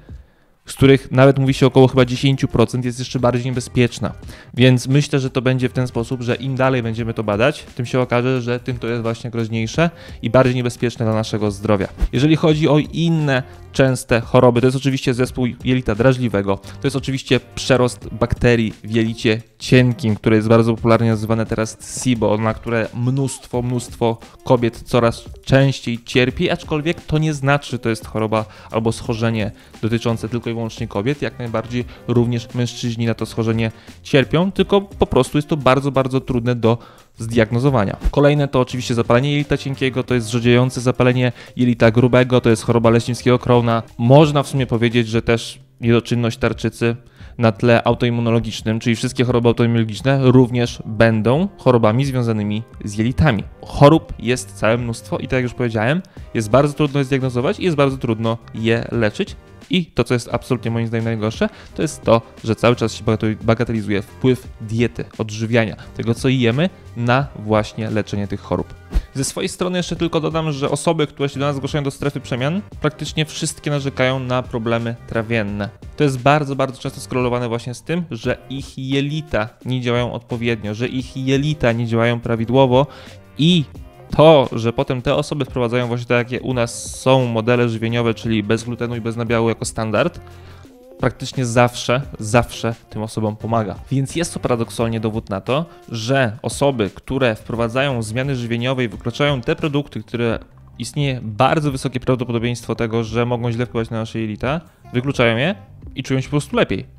z 0.67 0.75
których 0.75 1.11
nawet 1.11 1.39
mówi 1.39 1.55
się 1.55 1.67
około 1.67 1.89
chyba 1.89 2.03
10% 2.03 2.85
jest 2.85 2.99
jeszcze 2.99 3.19
bardziej 3.19 3.47
niebezpieczna. 3.47 4.13
Więc 4.55 4.89
myślę, 4.89 5.21
że 5.21 5.31
to 5.31 5.43
będzie 5.43 5.69
w 5.69 5.73
ten 5.73 5.87
sposób, 5.87 6.23
że 6.23 6.35
im 6.35 6.57
dalej 6.57 6.83
będziemy 6.83 7.15
to 7.15 7.25
badać, 7.25 7.63
tym 7.63 7.87
się 7.87 8.01
okaże, 8.01 8.43
że 8.43 8.61
tym 8.61 8.79
to 8.79 8.87
jest 8.87 9.03
właśnie 9.03 9.31
groźniejsze 9.31 9.91
i 10.23 10.31
bardziej 10.31 10.55
niebezpieczne 10.55 11.05
dla 11.05 11.15
naszego 11.15 11.51
zdrowia. 11.51 11.89
Jeżeli 12.13 12.37
chodzi 12.37 12.69
o 12.69 12.79
inne 12.79 13.43
częste 13.77 14.21
choroby. 14.21 14.61
To 14.61 14.67
jest 14.67 14.77
oczywiście 14.77 15.15
zespół 15.15 15.47
jelita 15.65 15.95
drażliwego. 15.95 16.57
To 16.57 16.87
jest 16.87 16.97
oczywiście 16.97 17.41
przerost 17.55 18.09
bakterii 18.09 18.73
w 18.85 18.91
jelicie 18.91 19.43
cienkim, 19.59 20.17
które 20.17 20.37
jest 20.37 20.49
bardzo 20.49 20.75
popularnie 20.75 21.11
nazywane 21.11 21.47
teraz 21.47 21.79
SIBO, 22.03 22.39
na 22.39 22.55
które 22.55 22.89
mnóstwo, 22.95 23.63
mnóstwo 23.63 24.19
kobiet 24.45 24.83
coraz 24.83 25.25
częściej 25.45 25.99
cierpi, 26.05 26.51
aczkolwiek 26.51 27.01
to 27.01 27.19
nie 27.19 27.35
znaczy, 27.35 27.79
to 27.79 27.89
jest 27.89 28.07
choroba 28.07 28.45
albo 28.71 28.93
schorzenie 28.93 29.51
dotyczące 29.83 30.29
tylko 30.29 30.51
i 30.51 30.55
wyłącznie 30.57 30.89
kobiet. 30.89 31.23
Jak 31.23 31.39
najbardziej 31.39 31.85
również 32.09 32.55
mężczyźni 32.55 33.07
na 33.07 33.15
to 33.15 33.27
schorzenie 33.27 33.73
cierpią, 34.03 34.53
tylko 34.53 34.81
po 34.81 35.07
prostu 35.07 35.39
jest 35.39 35.49
to 35.49 35.57
bardzo, 35.57 35.93
bardzo 35.93 36.21
trudne 36.21 36.55
do 36.55 36.79
zdiagnozowania. 37.19 37.97
Kolejne 38.11 38.49
to 38.49 38.61
oczywiście 38.61 38.95
zapalenie 38.95 39.33
jelita 39.33 39.57
cienkiego, 39.57 40.03
to 40.03 40.15
jest 40.15 40.31
rzodziejące 40.31 40.81
zapalenie 40.81 41.33
jelita 41.57 41.91
grubego, 41.91 42.41
to 42.41 42.51
jest 42.51 42.63
choroba 42.63 42.91
leśnickiego 42.91 43.39
krona. 43.39 43.83
Można 43.99 44.43
w 44.43 44.49
sumie 44.49 44.67
powiedzieć, 44.67 45.09
że 45.09 45.23
też 45.23 45.59
niedoczynność 45.81 46.39
tarczycy 46.39 46.97
na 47.39 47.53
tle 47.53 47.85
autoimmunologicznym, 47.85 48.81
czyli 48.81 48.97
wszystkie 48.97 49.25
choroby 49.25 49.49
autoimmunologiczne 49.49 50.31
również 50.31 50.83
będą 50.87 51.49
chorobami 51.59 52.05
związanymi 52.05 52.63
z 52.85 52.99
jelitami. 52.99 53.45
Chorób 53.63 54.13
jest 54.19 54.53
całe 54.53 54.79
mnóstwo 54.79 55.19
i 55.19 55.23
tak 55.23 55.33
jak 55.33 55.43
już 55.43 55.55
powiedziałem, 55.55 56.03
jest 56.35 56.51
bardzo 56.51 56.75
trudno 56.75 56.99
je 56.99 57.05
zdiagnozować 57.05 57.61
i 57.61 57.65
jest 57.65 57.77
bardzo 57.77 57.97
trudno 57.97 58.39
je 58.55 58.89
leczyć. 58.93 59.37
I 59.71 59.87
to, 59.87 60.05
co 60.05 60.15
jest 60.15 60.29
absolutnie 60.33 60.71
moim 60.71 60.87
zdaniem 60.87 61.05
najgorsze, 61.05 61.49
to 61.75 61.83
jest 61.83 62.03
to, 62.03 62.23
że 62.45 62.57
cały 62.57 62.77
czas 62.77 62.95
się 62.95 63.05
bagatelizuje 63.43 64.03
wpływ 64.03 64.49
diety, 64.61 65.05
odżywiania, 65.19 65.77
tego 65.97 66.15
co 66.15 66.29
jemy 66.29 66.71
na 66.97 67.27
właśnie 67.39 67.91
leczenie 67.91 68.29
tych 68.29 68.41
chorób. 68.41 68.75
Ze 69.15 69.25
swojej 69.25 69.49
strony 69.49 69.79
jeszcze 69.79 69.97
tylko 69.97 70.21
dodam, 70.21 70.53
że 70.53 70.71
osoby, 70.71 71.07
które 71.07 71.29
się 71.29 71.41
do 71.41 71.47
nas 71.47 71.57
zgłaszają 71.57 71.85
do 71.85 71.91
strefy 71.91 72.21
przemian, 72.21 72.63
praktycznie 72.81 73.25
wszystkie 73.25 73.71
narzekają 73.71 74.19
na 74.19 74.43
problemy 74.43 74.97
trawienne. 75.09 75.69
To 75.97 76.05
jest 76.05 76.19
bardzo, 76.19 76.57
bardzo 76.57 76.81
często 76.81 77.01
skorelowane 77.01 77.49
właśnie 77.49 77.75
z 77.75 77.83
tym, 77.83 78.05
że 78.11 78.39
ich 78.51 78.79
jelita 78.79 79.49
nie 79.65 79.81
działają 79.81 80.13
odpowiednio, 80.13 80.75
że 80.75 80.89
ich 80.89 81.17
jelita 81.17 81.73
nie 81.73 81.87
działają 81.87 82.21
prawidłowo 82.21 82.87
i 83.39 83.65
to, 84.11 84.49
że 84.53 84.73
potem 84.73 85.03
te 85.03 85.15
osoby 85.15 85.45
wprowadzają 85.45 85.87
właśnie 85.87 86.07
tak, 86.07 86.31
jakie 86.31 86.45
u 86.45 86.55
nas 86.55 87.01
są 87.01 87.27
modele 87.27 87.69
żywieniowe, 87.69 88.15
czyli 88.15 88.43
bez 88.43 88.65
glutenu 88.65 88.97
i 88.97 89.01
bez 89.01 89.17
nabiału 89.17 89.49
jako 89.49 89.65
standard, 89.65 90.21
praktycznie 90.99 91.47
zawsze, 91.47 92.03
zawsze 92.19 92.75
tym 92.91 93.03
osobom 93.03 93.37
pomaga. 93.37 93.75
Więc 93.91 94.17
jest 94.17 94.35
to 94.35 94.41
paradoksalnie 94.41 95.01
dowód 95.01 95.31
na 95.31 95.41
to, 95.41 95.65
że 95.89 96.39
osoby, 96.43 96.91
które 96.95 97.35
wprowadzają 97.35 98.03
zmiany 98.03 98.37
żywieniowe 98.37 98.85
i 98.85 98.89
wykluczają 98.89 99.41
te 99.41 99.57
produkty, 99.57 100.03
które 100.03 100.39
istnieje 100.79 101.21
bardzo 101.23 101.73
wysokie 101.73 102.01
prawdopodobieństwo 102.01 102.75
tego, 102.75 103.05
że 103.05 103.27
mogą 103.27 103.53
źle 103.53 103.67
wpływać 103.67 103.91
na 103.91 103.99
nasze 103.99 104.19
jelita, 104.19 104.61
wykluczają 104.93 105.37
je 105.37 105.55
i 105.95 106.03
czują 106.03 106.21
się 106.21 106.27
po 106.27 106.31
prostu 106.31 106.57
lepiej. 106.57 106.96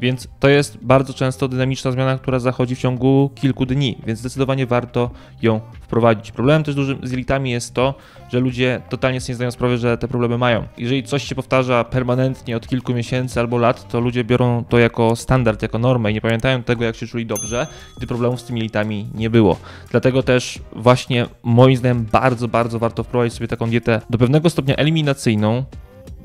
Więc 0.00 0.28
to 0.40 0.48
jest 0.48 0.78
bardzo 0.82 1.14
często 1.14 1.48
dynamiczna 1.48 1.92
zmiana, 1.92 2.18
która 2.18 2.38
zachodzi 2.38 2.76
w 2.76 2.78
ciągu 2.78 3.30
kilku 3.34 3.66
dni, 3.66 3.98
więc 4.06 4.18
zdecydowanie 4.18 4.66
warto 4.66 5.10
ją 5.42 5.60
wprowadzić. 5.80 6.32
Problemem 6.32 6.64
też 6.64 6.74
dużym 6.74 6.98
z 7.02 7.10
jelitami 7.10 7.50
jest 7.50 7.74
to, 7.74 7.94
że 8.32 8.40
ludzie 8.40 8.80
totalnie 8.88 9.20
sobie 9.20 9.32
nie 9.32 9.36
zdają 9.36 9.50
sprawy, 9.50 9.78
że 9.78 9.98
te 9.98 10.08
problemy 10.08 10.38
mają. 10.38 10.66
Jeżeli 10.78 11.02
coś 11.02 11.22
się 11.22 11.34
powtarza 11.34 11.84
permanentnie 11.84 12.56
od 12.56 12.68
kilku 12.68 12.94
miesięcy 12.94 13.40
albo 13.40 13.58
lat, 13.58 13.88
to 13.88 14.00
ludzie 14.00 14.24
biorą 14.24 14.64
to 14.68 14.78
jako 14.78 15.16
standard, 15.16 15.62
jako 15.62 15.78
normę 15.78 16.10
i 16.10 16.14
nie 16.14 16.20
pamiętają 16.20 16.62
tego, 16.62 16.84
jak 16.84 16.96
się 16.96 17.06
czuli 17.06 17.26
dobrze, 17.26 17.66
gdy 17.96 18.06
problemów 18.06 18.40
z 18.40 18.44
tymi 18.44 18.60
jelitami 18.60 19.06
nie 19.14 19.30
było. 19.30 19.56
Dlatego 19.90 20.22
też 20.22 20.58
właśnie 20.72 21.26
moim 21.42 21.76
zdaniem 21.76 22.04
bardzo, 22.12 22.48
bardzo 22.48 22.78
warto 22.78 23.04
wprowadzić 23.04 23.34
sobie 23.34 23.48
taką 23.48 23.70
dietę 23.70 24.00
do 24.10 24.18
pewnego 24.18 24.50
stopnia 24.50 24.76
eliminacyjną, 24.76 25.64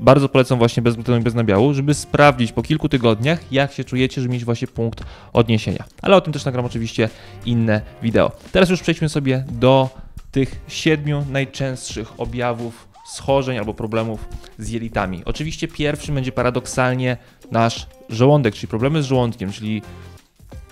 bardzo 0.00 0.28
polecam 0.28 0.58
właśnie 0.58 0.82
bez 0.82 0.94
glutenu 0.94 1.18
i 1.18 1.22
bez 1.22 1.34
nabiału, 1.34 1.74
żeby 1.74 1.94
sprawdzić 1.94 2.52
po 2.52 2.62
kilku 2.62 2.88
tygodniach, 2.88 3.52
jak 3.52 3.72
się 3.72 3.84
czujecie, 3.84 4.20
żeby 4.20 4.34
mieć 4.34 4.44
właśnie 4.44 4.68
punkt 4.68 5.04
odniesienia. 5.32 5.84
Ale 6.02 6.16
o 6.16 6.20
tym 6.20 6.32
też 6.32 6.44
nagram 6.44 6.64
oczywiście 6.64 7.08
inne 7.46 7.80
wideo. 8.02 8.32
Teraz 8.52 8.70
już 8.70 8.82
przejdźmy 8.82 9.08
sobie 9.08 9.44
do 9.48 9.90
tych 10.30 10.60
siedmiu 10.68 11.24
najczęstszych 11.30 12.20
objawów 12.20 12.88
schorzeń 13.06 13.58
albo 13.58 13.74
problemów 13.74 14.28
z 14.58 14.68
jelitami. 14.68 15.22
Oczywiście 15.24 15.68
pierwszym 15.68 16.14
będzie 16.14 16.32
paradoksalnie 16.32 17.16
nasz 17.50 17.86
żołądek, 18.08 18.54
czyli 18.54 18.68
problemy 18.68 19.02
z 19.02 19.06
żołądkiem, 19.06 19.52
czyli 19.52 19.82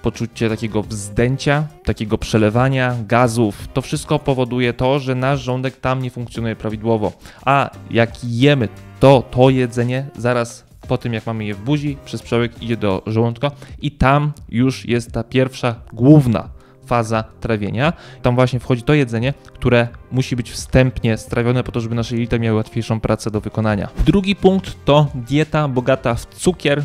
poczucie 0.03 0.49
takiego 0.49 0.83
wzdęcia, 0.83 1.67
takiego 1.85 2.19
przelewania, 2.19 2.97
gazów. 3.07 3.69
To 3.75 3.83
wszystko 3.83 4.19
powoduje 4.19 4.73
to, 4.73 4.99
że 4.99 5.15
nasz 5.15 5.41
żołądek 5.41 5.77
tam 5.77 6.03
nie 6.03 6.11
funkcjonuje 6.11 6.57
prawidłowo. 6.57 7.13
A 7.45 7.71
jak 7.91 8.11
jemy 8.25 8.69
to, 9.03 9.23
to 9.31 9.51
jedzenie 9.51 10.07
zaraz 10.17 10.65
po 10.89 10.99
tym, 10.99 11.13
jak 11.13 11.27
mamy 11.27 11.45
je 11.45 11.55
w 11.55 11.61
buzi, 11.61 11.97
przez 12.05 12.23
przełyk 12.23 12.63
idzie 12.63 12.77
do 12.77 13.03
żołądka 13.07 13.51
i 13.81 13.91
tam 13.91 14.33
już 14.49 14.89
jest 14.89 15.13
ta 15.13 15.25
pierwsza, 15.25 15.75
główna 15.93 16.49
faza 16.87 17.25
trawienia. 17.41 17.93
Tam 18.23 18.35
właśnie 18.35 18.61
wchodzi 18.61 18.83
to 18.83 18.95
jedzenie, 18.95 19.35
które 19.47 19.89
musi 20.11 20.37
być 20.37 20.51
wstępnie 20.51 21.19
strawione 21.19 21.65
po 21.65 21.73
to, 21.73 21.81
żeby 21.81 21.95
nasze 21.95 22.15
jelita 22.15 22.39
miały 22.39 22.57
łatwiejszą 22.57 23.01
pracę 23.01 23.31
do 23.31 23.41
wykonania. 23.41 23.89
Drugi 24.07 24.37
punkt 24.37 24.85
to 24.85 25.07
dieta 25.15 25.69
bogata 25.69 26.15
w 26.15 26.27
cukier, 26.27 26.85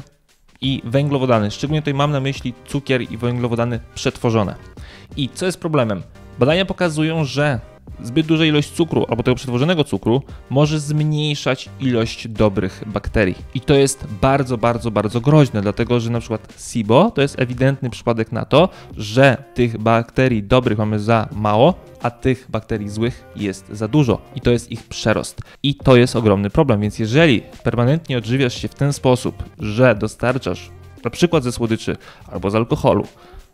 i 0.61 0.81
węglowodany. 0.85 1.51
Szczególnie 1.51 1.81
tutaj 1.81 1.93
mam 1.93 2.11
na 2.11 2.19
myśli 2.19 2.53
cukier 2.65 3.01
i 3.01 3.17
węglowodany 3.17 3.79
przetworzone. 3.95 4.55
I 5.17 5.29
co 5.29 5.45
jest 5.45 5.59
problemem? 5.59 6.03
Badania 6.39 6.65
pokazują, 6.65 7.25
że 7.25 7.59
zbyt 8.03 8.25
duża 8.25 8.45
ilość 8.45 8.71
cukru 8.71 9.05
albo 9.09 9.23
tego 9.23 9.35
przetworzonego 9.35 9.83
cukru 9.83 10.21
może 10.49 10.79
zmniejszać 10.79 11.69
ilość 11.79 12.27
dobrych 12.27 12.83
bakterii. 12.87 13.35
I 13.53 13.61
to 13.61 13.73
jest 13.73 14.07
bardzo, 14.21 14.57
bardzo, 14.57 14.91
bardzo 14.91 15.21
groźne, 15.21 15.61
dlatego 15.61 15.99
że 15.99 16.09
na 16.09 16.19
przykład 16.19 16.53
SIBO 16.57 17.11
to 17.11 17.21
jest 17.21 17.39
ewidentny 17.39 17.89
przypadek 17.89 18.31
na 18.31 18.45
to, 18.45 18.69
że 18.97 19.43
tych 19.53 19.77
bakterii 19.77 20.43
dobrych 20.43 20.77
mamy 20.77 20.99
za 20.99 21.29
mało, 21.31 21.73
a 22.01 22.11
tych 22.11 22.47
bakterii 22.49 22.89
złych 22.89 23.23
jest 23.35 23.69
za 23.71 23.87
dużo 23.87 24.21
i 24.35 24.41
to 24.41 24.51
jest 24.51 24.71
ich 24.71 24.83
przerost. 24.83 25.41
I 25.63 25.75
to 25.75 25.95
jest 25.95 26.15
ogromny 26.15 26.49
problem, 26.49 26.81
więc 26.81 26.99
jeżeli 26.99 27.41
permanentnie 27.63 28.17
odżywiasz 28.17 28.61
się 28.61 28.67
w 28.67 28.75
ten 28.75 28.93
sposób, 28.93 29.43
że 29.59 29.95
dostarczasz 29.95 30.69
na 31.03 31.09
przykład 31.09 31.43
ze 31.43 31.51
słodyczy, 31.51 31.97
albo 32.31 32.51
z 32.51 32.55
alkoholu, 32.55 33.07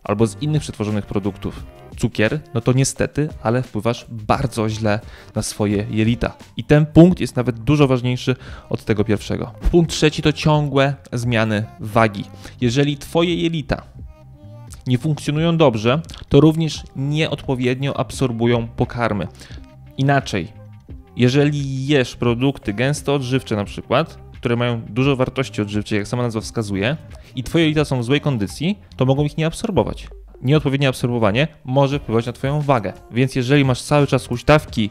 albo 0.04 0.28
z 0.28 0.42
innych 0.42 0.62
przetworzonych 0.62 1.06
produktów, 1.06 1.64
cukier, 1.98 2.40
no 2.54 2.62
to 2.62 2.74
niestety, 2.74 3.30
ale 3.44 3.64
wpływasz 3.64 4.06
bardzo 4.10 4.70
źle 4.70 5.00
na 5.36 5.42
swoje 5.42 5.86
jelita. 5.90 6.38
I 6.58 6.64
ten 6.64 6.86
punkt 6.86 7.20
jest 7.20 7.36
nawet 7.36 7.60
dużo 7.60 7.88
ważniejszy 7.88 8.36
od 8.70 8.86
tego 8.86 9.04
pierwszego. 9.04 9.52
Punkt 9.72 9.92
trzeci 9.92 10.22
to 10.22 10.34
ciągłe 10.34 10.96
zmiany 11.14 11.66
wagi. 11.80 12.24
Jeżeli 12.62 12.98
twoje 12.98 13.36
jelita 13.36 13.84
nie 14.88 14.98
funkcjonują 14.98 15.58
dobrze, 15.58 16.02
to 16.30 16.40
również 16.40 16.84
nieodpowiednio 16.96 18.00
absorbują 18.00 18.68
pokarmy. 18.68 19.28
Inaczej, 19.98 20.54
jeżeli 21.16 21.88
jesz 21.88 22.16
produkty 22.16 22.74
gęsto 22.74 23.14
odżywcze 23.14 23.56
na 23.56 23.66
przykład, 23.66 24.23
które 24.44 24.56
mają 24.56 24.82
dużo 24.82 25.16
wartości 25.16 25.62
odżywczej, 25.62 25.98
jak 25.98 26.08
sama 26.08 26.24
nazwa 26.24 26.42
wskazuje, 26.42 26.98
i 27.36 27.44
twoje 27.44 27.64
jelita 27.64 27.86
są 27.86 28.00
w 28.00 28.04
złej 28.04 28.22
kondycji, 28.22 28.80
to 28.96 29.06
mogą 29.06 29.24
ich 29.24 29.38
nie 29.38 29.46
absorbować. 29.46 30.08
Nieodpowiednie 30.42 30.88
absorbowanie 30.88 31.48
może 31.66 32.00
wpływać 32.00 32.26
na 32.26 32.34
twoją 32.34 32.62
wagę. 32.62 32.94
Więc 33.12 33.36
jeżeli 33.36 33.66
masz 33.66 33.82
cały 33.82 34.08
czas 34.08 34.28
huśtawki 34.28 34.90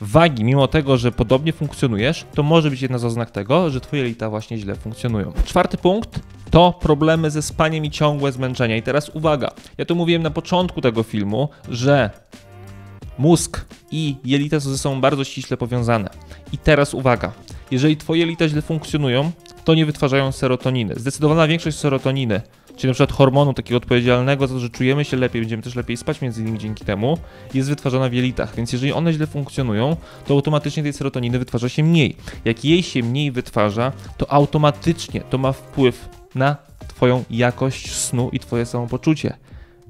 wagi, 0.00 0.44
mimo 0.44 0.68
tego, 0.68 0.96
że 0.96 1.12
podobnie 1.12 1.52
funkcjonujesz, 1.52 2.26
to 2.34 2.42
może 2.42 2.70
być 2.70 2.82
jedna 2.82 2.98
z 2.98 3.04
oznak 3.04 3.30
tego, 3.30 3.70
że 3.70 3.80
twoje 3.80 4.02
jelita 4.02 4.30
właśnie 4.30 4.58
źle 4.58 4.74
funkcjonują. 4.74 5.32
Czwarty 5.44 5.76
punkt 5.76 6.20
to 6.50 6.78
problemy 6.80 7.30
ze 7.30 7.42
spaniem 7.42 7.84
i 7.84 7.90
ciągłe 7.90 8.32
zmęczenia. 8.32 8.76
I 8.76 8.82
teraz 8.82 9.08
uwaga, 9.08 9.50
ja 9.78 9.84
to 9.84 9.94
mówiłem 9.94 10.22
na 10.22 10.30
początku 10.30 10.80
tego 10.80 11.02
filmu, 11.02 11.48
że 11.68 12.10
mózg 13.18 13.64
i 13.90 14.16
jelita 14.24 14.60
są 14.60 14.70
ze 14.70 14.78
sobą 14.78 15.00
bardzo 15.00 15.24
ściśle 15.24 15.56
powiązane. 15.56 16.10
I 16.52 16.58
teraz 16.58 16.94
uwaga, 16.94 17.32
jeżeli 17.70 17.96
twoje 17.96 18.20
jelita 18.20 18.48
źle 18.48 18.62
funkcjonują, 18.62 19.30
to 19.64 19.74
nie 19.74 19.86
wytwarzają 19.86 20.32
serotoniny. 20.32 20.94
Zdecydowana 20.96 21.46
większość 21.46 21.76
serotoniny, 21.76 22.40
czyli 22.76 22.88
na 22.88 22.94
przykład 22.94 23.12
hormonu 23.12 23.54
takiego 23.54 23.76
odpowiedzialnego 23.76 24.46
za 24.46 24.54
to, 24.54 24.60
że 24.60 24.70
czujemy 24.70 25.04
się 25.04 25.16
lepiej, 25.16 25.42
będziemy 25.42 25.62
też 25.62 25.74
lepiej 25.74 25.96
spać 25.96 26.20
między 26.20 26.42
innymi 26.42 26.58
dzięki 26.58 26.84
temu, 26.84 27.18
jest 27.54 27.68
wytwarzana 27.68 28.08
w 28.08 28.12
jelitach. 28.12 28.54
Więc 28.54 28.72
jeżeli 28.72 28.92
one 28.92 29.12
źle 29.12 29.26
funkcjonują, 29.26 29.96
to 30.26 30.34
automatycznie 30.34 30.82
tej 30.82 30.92
serotoniny 30.92 31.38
wytwarza 31.38 31.68
się 31.68 31.84
mniej. 31.84 32.16
Jak 32.44 32.64
jej 32.64 32.82
się 32.82 33.02
mniej 33.02 33.32
wytwarza, 33.32 33.92
to 34.16 34.32
automatycznie 34.32 35.20
to 35.20 35.38
ma 35.38 35.52
wpływ 35.52 36.08
na 36.34 36.56
twoją 36.88 37.24
jakość 37.30 37.90
snu 37.90 38.30
i 38.32 38.38
twoje 38.38 38.66
samopoczucie. 38.66 39.34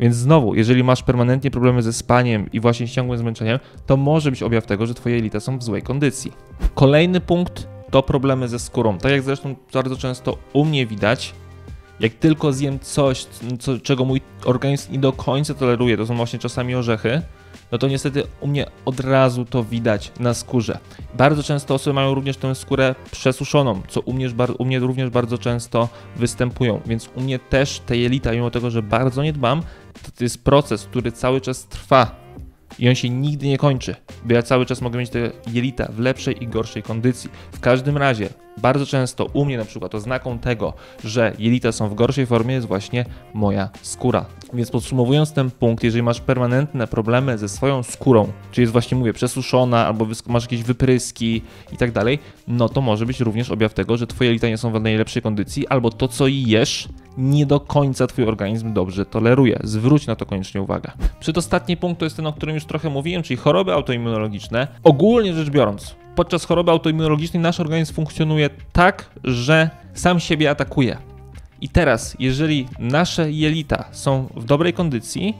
Więc 0.00 0.16
znowu, 0.16 0.54
jeżeli 0.54 0.84
masz 0.84 1.02
permanentnie 1.02 1.50
problemy 1.50 1.82
ze 1.82 1.92
spaniem 1.92 2.52
i 2.52 2.60
właśnie 2.60 2.88
ciągłym 2.88 3.18
zmęczeniem, 3.18 3.58
to 3.86 3.96
może 3.96 4.30
być 4.30 4.42
objaw 4.42 4.66
tego, 4.66 4.86
że 4.86 4.94
twoje 4.94 5.14
jelita 5.14 5.40
są 5.40 5.58
w 5.58 5.62
złej 5.62 5.82
kondycji. 5.82 6.32
Kolejny 6.74 7.20
punkt 7.20 7.68
to 7.90 8.02
problemy 8.02 8.48
ze 8.48 8.58
skórą. 8.58 8.98
Tak 8.98 9.12
jak 9.12 9.22
zresztą 9.22 9.56
bardzo 9.72 9.96
często 9.96 10.38
u 10.52 10.64
mnie 10.64 10.86
widać, 10.86 11.34
jak 12.00 12.14
tylko 12.14 12.52
zjem 12.52 12.78
coś, 12.78 13.26
co, 13.58 13.78
czego 13.78 14.04
mój 14.04 14.20
organizm 14.44 14.92
nie 14.92 14.98
do 14.98 15.12
końca 15.12 15.54
toleruje, 15.54 15.96
to 15.96 16.06
są 16.06 16.16
właśnie 16.16 16.38
czasami 16.38 16.74
orzechy, 16.74 17.22
no 17.72 17.78
to 17.78 17.88
niestety 17.88 18.22
u 18.40 18.46
mnie 18.46 18.66
od 18.84 19.00
razu 19.00 19.44
to 19.44 19.64
widać 19.64 20.12
na 20.20 20.34
skórze. 20.34 20.78
Bardzo 21.14 21.42
często 21.42 21.74
osoby 21.74 21.94
mają 21.94 22.14
również 22.14 22.36
tę 22.36 22.54
skórę 22.54 22.94
przesuszoną, 23.10 23.82
co 23.88 24.00
u 24.00 24.12
mnie, 24.12 24.28
u 24.58 24.64
mnie 24.64 24.78
również 24.78 25.10
bardzo 25.10 25.38
często 25.38 25.88
występują, 26.16 26.80
więc 26.86 27.10
u 27.14 27.20
mnie 27.20 27.38
też 27.38 27.80
te 27.80 27.96
jelita, 27.96 28.32
mimo 28.32 28.50
tego, 28.50 28.70
że 28.70 28.82
bardzo 28.82 29.22
nie 29.22 29.32
dbam, 29.32 29.62
to, 30.18 30.24
jest 30.24 30.44
proces, 30.44 30.84
który 30.84 31.12
cały 31.12 31.40
czas 31.40 31.66
trwa 31.66 32.27
i 32.78 32.88
on 32.88 32.94
się 32.94 33.10
nigdy 33.10 33.46
nie 33.46 33.58
kończy, 33.58 33.94
bo 34.24 34.34
ja 34.34 34.42
cały 34.42 34.66
czas 34.66 34.80
mogę 34.80 34.98
mieć 34.98 35.10
te 35.10 35.30
jelita 35.52 35.88
w 35.92 35.98
lepszej 35.98 36.42
i 36.44 36.48
gorszej 36.48 36.82
kondycji. 36.82 37.30
W 37.52 37.60
każdym 37.60 37.96
razie, 37.96 38.28
bardzo 38.62 38.86
często 38.86 39.24
u 39.24 39.44
mnie 39.44 39.58
na 39.58 39.64
przykład 39.64 39.94
oznaką 39.94 40.38
tego, 40.38 40.72
że 41.04 41.32
jelita 41.38 41.72
są 41.72 41.88
w 41.88 41.94
gorszej 41.94 42.26
formie 42.26 42.54
jest 42.54 42.66
właśnie 42.66 43.04
moja 43.34 43.68
skóra. 43.82 44.26
Więc 44.52 44.70
podsumowując 44.70 45.32
ten 45.32 45.50
punkt, 45.50 45.84
jeżeli 45.84 46.02
masz 46.02 46.20
permanentne 46.20 46.86
problemy 46.86 47.38
ze 47.38 47.48
swoją 47.48 47.82
skórą, 47.82 48.32
czyli 48.52 48.62
jest 48.62 48.72
właśnie 48.72 48.96
mówię 48.96 49.12
przesuszona 49.12 49.86
albo 49.86 50.06
masz 50.26 50.42
jakieś 50.42 50.62
wypryski 50.62 51.42
i 51.72 51.76
tak 51.76 51.92
dalej, 51.92 52.18
no 52.48 52.68
to 52.68 52.80
może 52.80 53.06
być 53.06 53.20
również 53.20 53.50
objaw 53.50 53.74
tego, 53.74 53.96
że 53.96 54.06
twoje 54.06 54.30
jelita 54.30 54.48
nie 54.48 54.58
są 54.58 54.72
w 54.72 54.80
najlepszej 54.80 55.22
kondycji 55.22 55.68
albo 55.68 55.90
to 55.90 56.08
co 56.08 56.26
jesz 56.26 56.88
nie 57.18 57.46
do 57.46 57.60
końca 57.60 58.06
twój 58.06 58.24
organizm 58.24 58.72
dobrze 58.72 59.06
toleruje. 59.06 59.58
Zwróć 59.64 60.06
na 60.06 60.16
to 60.16 60.26
koniecznie 60.26 60.62
uwagę. 60.62 60.92
Przedostatni 61.20 61.76
punkt 61.76 61.98
to 61.98 62.06
jest 62.06 62.16
ten, 62.16 62.26
o 62.26 62.32
którym 62.32 62.54
już 62.54 62.64
trochę 62.68 62.90
mówiłem, 62.90 63.22
czyli 63.22 63.36
choroby 63.36 63.72
autoimmunologiczne. 63.72 64.68
Ogólnie 64.82 65.34
rzecz 65.34 65.50
biorąc, 65.50 65.96
podczas 66.14 66.44
choroby 66.44 66.70
autoimmunologicznej 66.70 67.42
nasz 67.42 67.60
organizm 67.60 67.94
funkcjonuje 67.94 68.50
tak, 68.72 69.10
że 69.24 69.70
sam 69.94 70.20
siebie 70.20 70.50
atakuje. 70.50 70.98
I 71.60 71.68
teraz, 71.68 72.16
jeżeli 72.18 72.68
nasze 72.78 73.32
jelita 73.32 73.84
są 73.92 74.28
w 74.36 74.44
dobrej 74.44 74.72
kondycji, 74.72 75.34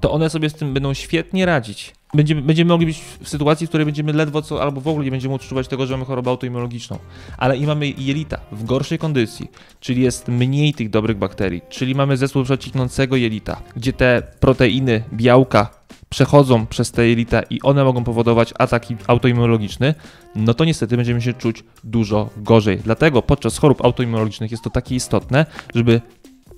to 0.00 0.12
one 0.12 0.30
sobie 0.30 0.50
z 0.50 0.54
tym 0.54 0.74
będą 0.74 0.94
świetnie 0.94 1.46
radzić 1.46 1.94
będziemy, 2.14 2.42
będziemy 2.42 2.68
mogli 2.68 2.86
być 2.86 3.00
w 3.20 3.28
sytuacji, 3.28 3.66
w 3.66 3.70
której 3.70 3.84
będziemy 3.84 4.12
ledwo 4.12 4.42
co, 4.42 4.62
albo 4.62 4.80
w 4.80 4.88
ogóle 4.88 5.04
nie 5.04 5.10
będziemy 5.10 5.34
odczuwać 5.34 5.68
tego, 5.68 5.86
że 5.86 5.94
mamy 5.94 6.04
chorobę 6.04 6.30
autoimmunologiczną, 6.30 6.98
ale 7.38 7.56
i 7.56 7.66
mamy 7.66 7.88
jelita 7.98 8.40
w 8.52 8.64
gorszej 8.64 8.98
kondycji, 8.98 9.50
czyli 9.80 10.02
jest 10.02 10.28
mniej 10.28 10.74
tych 10.74 10.90
dobrych 10.90 11.18
bakterii, 11.18 11.62
czyli 11.68 11.94
mamy 11.94 12.16
zespół 12.16 12.44
przecieknącego 12.44 13.16
jelita, 13.16 13.62
gdzie 13.76 13.92
te 13.92 14.22
proteiny, 14.40 15.02
białka 15.12 15.70
przechodzą 16.16 16.66
przez 16.66 16.92
te 16.92 17.08
jelita 17.08 17.42
i 17.42 17.62
one 17.62 17.84
mogą 17.84 18.04
powodować 18.04 18.54
ataki 18.58 18.96
autoimmunologiczny, 19.06 19.94
no 20.34 20.54
to 20.54 20.64
niestety 20.64 20.96
będziemy 20.96 21.22
się 21.22 21.32
czuć 21.32 21.64
dużo 21.84 22.30
gorzej. 22.36 22.78
Dlatego 22.78 23.22
podczas 23.22 23.58
chorób 23.58 23.84
autoimmunologicznych 23.84 24.50
jest 24.50 24.62
to 24.62 24.70
takie 24.70 24.94
istotne, 24.94 25.46
żeby 25.74 26.00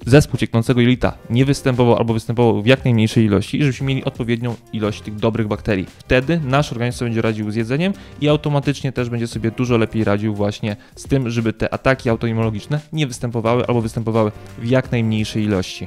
zespół 0.07 0.39
cieknącego 0.39 0.81
jelita 0.81 1.13
nie 1.31 1.45
występował 1.45 1.97
albo 1.97 2.15
występował 2.15 2.63
w 2.63 2.67
jak 2.67 2.85
najmniejszej 2.85 3.25
ilości 3.25 3.59
i 3.59 3.63
żebyśmy 3.63 3.87
mieli 3.87 4.05
odpowiednią 4.05 4.55
ilość 4.73 5.01
tych 5.01 5.15
dobrych 5.15 5.49
bakterii. 5.49 5.87
Wtedy 5.99 6.41
nasz 6.45 6.73
organizm 6.73 7.05
będzie 7.05 7.23
radził 7.23 7.51
z 7.51 7.55
jedzeniem 7.55 7.93
i 8.21 8.29
automatycznie 8.29 8.93
też 8.93 9.11
będzie 9.11 9.27
sobie 9.27 9.51
dużo 9.51 9.79
lepiej 9.79 10.05
radził 10.05 10.35
właśnie 10.35 10.77
z 10.97 11.03
tym, 11.03 11.31
żeby 11.31 11.53
te 11.53 11.75
ataki 11.75 12.11
autoimmunologiczne 12.11 12.81
nie 12.93 13.07
występowały 13.07 13.67
albo 13.67 13.81
występowały 13.81 14.33
w 14.59 14.69
jak 14.69 14.93
najmniejszej 14.93 15.45
ilości. 15.45 15.87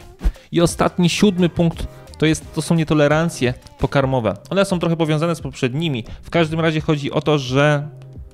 I 0.52 0.62
ostatni, 0.62 1.10
siódmy 1.10 1.50
punkt 1.50 1.88
to, 2.22 2.26
jest, 2.26 2.54
to 2.54 2.62
są 2.62 2.76
nietolerancje 2.76 3.54
pokarmowe. 3.80 4.34
One 4.50 4.66
są 4.66 4.80
trochę 4.80 4.98
powiązane 4.98 5.36
z 5.36 5.42
poprzednimi. 5.42 6.04
W 6.22 6.30
każdym 6.30 6.60
razie 6.60 6.82
chodzi 6.82 7.12
o 7.12 7.22
to, 7.22 7.38
że 7.40 7.88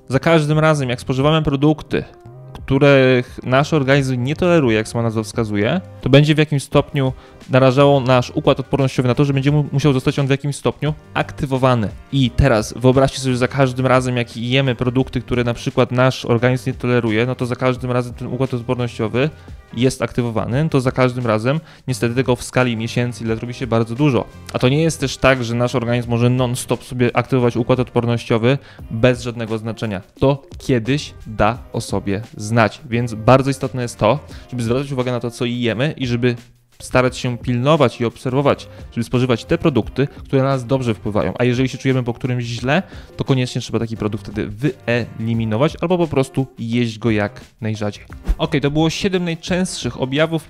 za 0.08 0.18
każdym 0.18 0.58
razem, 0.58 0.88
jak 0.88 1.00
spożywamy 1.00 1.42
produkty, 1.42 2.04
których 2.52 3.40
nasz 3.42 3.72
organizm 3.72 4.22
nie 4.22 4.36
toleruje, 4.36 4.76
jak 4.76 4.88
sama 4.88 5.02
nazwa 5.02 5.22
wskazuje, 5.22 5.80
to 6.00 6.08
będzie 6.08 6.34
w 6.34 6.38
jakimś 6.38 6.62
stopniu 6.62 7.12
narażało 7.50 8.00
nasz 8.00 8.30
układ 8.34 8.60
odpornościowy 8.60 9.08
na 9.08 9.14
to, 9.14 9.24
że 9.24 9.32
będzie 9.32 9.50
musiał 9.72 9.92
zostać 9.92 10.18
on 10.18 10.26
w 10.26 10.30
jakimś 10.30 10.56
stopniu 10.56 10.94
aktywowany. 11.14 11.88
I 12.12 12.30
teraz 12.30 12.74
wyobraźcie 12.76 13.18
sobie, 13.18 13.32
że 13.32 13.38
za 13.38 13.48
każdym 13.48 13.86
razem, 13.86 14.16
jak 14.16 14.36
jemy 14.36 14.74
produkty, 14.74 15.20
które 15.20 15.44
na 15.44 15.54
przykład 15.54 15.92
nasz 15.92 16.24
organizm 16.24 16.70
nie 16.70 16.74
toleruje, 16.74 17.26
no 17.26 17.34
to 17.34 17.46
za 17.46 17.56
każdym 17.56 17.90
razem 17.90 18.14
ten 18.14 18.28
układ 18.28 18.54
odpornościowy 18.54 19.30
jest 19.74 20.02
aktywowany, 20.02 20.68
to 20.68 20.80
za 20.80 20.92
każdym 20.92 21.26
razem 21.26 21.60
niestety 21.88 22.14
tego 22.14 22.36
w 22.36 22.42
skali 22.42 22.76
miesięcy 22.76 23.24
ile 23.24 23.34
robi 23.34 23.54
się 23.54 23.66
bardzo 23.66 23.94
dużo. 23.94 24.24
A 24.52 24.58
to 24.58 24.68
nie 24.68 24.82
jest 24.82 25.00
też 25.00 25.16
tak, 25.16 25.44
że 25.44 25.54
nasz 25.54 25.74
organizm 25.74 26.10
może 26.10 26.30
non-stop 26.30 26.84
sobie 26.84 27.16
aktywować 27.16 27.56
układ 27.56 27.80
odpornościowy 27.80 28.58
bez 28.90 29.22
żadnego 29.22 29.58
znaczenia. 29.58 30.02
To 30.18 30.42
kiedyś 30.58 31.14
da 31.26 31.58
o 31.72 31.80
sobie 31.80 32.22
znać, 32.36 32.80
więc 32.90 33.14
bardzo 33.14 33.50
istotne 33.50 33.82
jest 33.82 33.98
to, 33.98 34.18
żeby 34.50 34.62
zwracać 34.62 34.92
uwagę 34.92 35.12
na 35.12 35.20
to, 35.20 35.30
co 35.30 35.44
jemy 35.44 35.94
i 35.96 36.06
żeby 36.06 36.36
starać 36.82 37.16
się 37.16 37.38
pilnować 37.38 38.00
i 38.00 38.04
obserwować, 38.04 38.68
żeby 38.92 39.04
spożywać 39.04 39.44
te 39.44 39.58
produkty, 39.58 40.06
które 40.06 40.42
na 40.42 40.48
nas 40.48 40.66
dobrze 40.66 40.94
wpływają. 40.94 41.34
A 41.38 41.44
jeżeli 41.44 41.68
się 41.68 41.78
czujemy 41.78 42.02
po 42.02 42.14
którymś 42.14 42.44
źle, 42.44 42.82
to 43.16 43.24
koniecznie 43.24 43.60
trzeba 43.60 43.78
taki 43.78 43.96
produkt 43.96 44.24
wtedy 44.24 44.48
wyeliminować 44.48 45.76
albo 45.80 45.98
po 45.98 46.06
prostu 46.06 46.46
jeść 46.58 46.98
go 46.98 47.10
jak 47.10 47.40
najrzadziej. 47.60 48.04
Ok, 48.38 48.52
to 48.62 48.70
było 48.70 48.90
7 48.90 49.24
najczęstszych 49.24 50.00
objawów 50.00 50.48